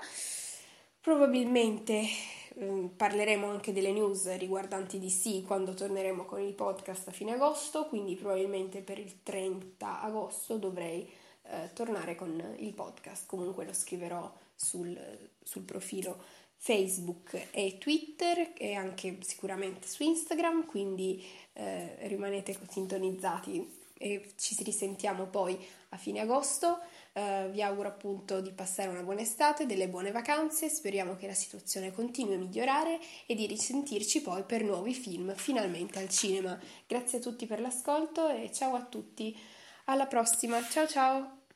Probabilmente 1.01 2.03
eh, 2.57 2.91
parleremo 2.95 3.49
anche 3.49 3.73
delle 3.73 3.93
news 3.93 4.37
riguardanti 4.37 4.99
DC 4.99 5.45
quando 5.47 5.73
torneremo 5.73 6.27
con 6.27 6.41
il 6.41 6.53
podcast 6.53 7.09
a 7.09 7.13
fine 7.13 7.33
agosto, 7.33 7.87
quindi 7.87 8.17
probabilmente 8.17 8.83
per 8.83 8.99
il 8.99 9.23
30 9.23 10.03
agosto 10.03 10.59
dovrei 10.59 11.09
eh, 11.51 11.73
tornare 11.73 12.15
con 12.15 12.55
il 12.59 12.73
podcast. 12.73 13.27
Comunque 13.27 13.65
lo 13.65 13.73
scriverò 13.73 14.33
sul, 14.55 14.99
sul 15.43 15.63
profilo 15.63 16.23
Facebook 16.57 17.49
e 17.51 17.79
Twitter 17.79 18.53
e 18.57 18.75
anche 18.75 19.19
sicuramente 19.21 19.87
su 19.87 20.03
Instagram, 20.03 20.67
quindi 20.67 21.25
eh, 21.53 21.97
rimanete 22.09 22.59
sintonizzati 22.69 23.85
e 23.99 24.33
ci 24.37 24.57
risentiamo 24.63 25.27
poi 25.27 25.59
a 25.91 25.97
fine 25.97 26.21
agosto. 26.21 26.81
Uh, 27.17 27.51
vi 27.51 27.63
auguro 27.63 27.89
appunto 27.89 28.43
di 28.43 28.53
passare 28.53 28.91
una 28.91 29.03
buona 29.03 29.23
estate, 29.23 29.65
delle 29.65 29.89
buone 29.89 30.11
vacanze, 30.11 30.69
speriamo 30.69 31.17
che 31.17 31.27
la 31.27 31.33
situazione 31.33 31.91
continui 31.91 32.35
a 32.35 32.39
migliorare 32.39 33.01
e 33.25 33.35
di 33.35 33.47
risentirci 33.47 34.21
poi 34.21 34.43
per 34.43 34.63
nuovi 34.63 34.93
film 34.93 35.35
finalmente 35.35 35.99
al 35.99 36.11
cinema. 36.11 36.61
Grazie 36.87 37.19
a 37.19 37.23
tutti 37.23 37.47
per 37.47 37.61
l'ascolto 37.61 38.29
e 38.29 38.53
ciao 38.53 38.75
a 38.75 38.85
tutti, 38.85 39.35
alla 39.87 40.07
prossima, 40.07 40.63
ciao 40.69 40.87
ciao! 40.87 41.36